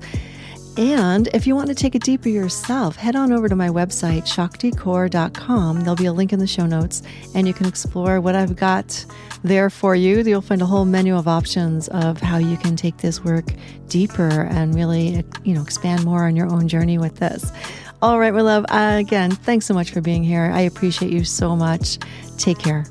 And 0.76 1.28
if 1.35 1.46
you 1.46 1.54
want 1.54 1.68
to 1.68 1.74
take 1.74 1.94
it 1.94 2.02
deeper 2.02 2.28
yourself, 2.28 2.96
head 2.96 3.16
on 3.16 3.33
over 3.33 3.48
to 3.48 3.56
my 3.56 3.68
website, 3.68 4.22
shakticore.com. 4.22 5.80
There'll 5.80 5.96
be 5.96 6.06
a 6.06 6.12
link 6.12 6.33
in 6.33 6.38
the 6.38 6.46
show 6.46 6.64
notes, 6.64 7.02
and 7.35 7.46
you 7.46 7.52
can 7.52 7.66
explore 7.66 8.20
what 8.20 8.35
I've 8.35 8.56
got 8.56 9.04
there 9.42 9.68
for 9.68 9.94
you. 9.94 10.20
You'll 10.20 10.40
find 10.40 10.62
a 10.62 10.66
whole 10.66 10.85
menu 10.85 11.16
of 11.16 11.28
options 11.28 11.88
of 11.88 12.20
how 12.20 12.38
you 12.38 12.56
can 12.56 12.76
take 12.76 12.98
this 12.98 13.22
work 13.22 13.46
deeper 13.88 14.42
and 14.44 14.74
really, 14.74 15.24
you 15.44 15.54
know, 15.54 15.62
expand 15.62 16.04
more 16.04 16.24
on 16.26 16.37
your 16.37 16.50
own 16.50 16.68
journey 16.68 16.98
with 16.98 17.16
this. 17.16 17.52
All 18.02 18.18
right, 18.18 18.33
my 18.33 18.40
love. 18.40 18.64
Again, 18.68 19.33
thanks 19.33 19.66
so 19.66 19.74
much 19.74 19.90
for 19.90 20.00
being 20.00 20.22
here. 20.24 20.50
I 20.54 20.61
appreciate 20.61 21.12
you 21.12 21.24
so 21.24 21.54
much. 21.56 21.98
Take 22.38 22.59
care. 22.59 22.87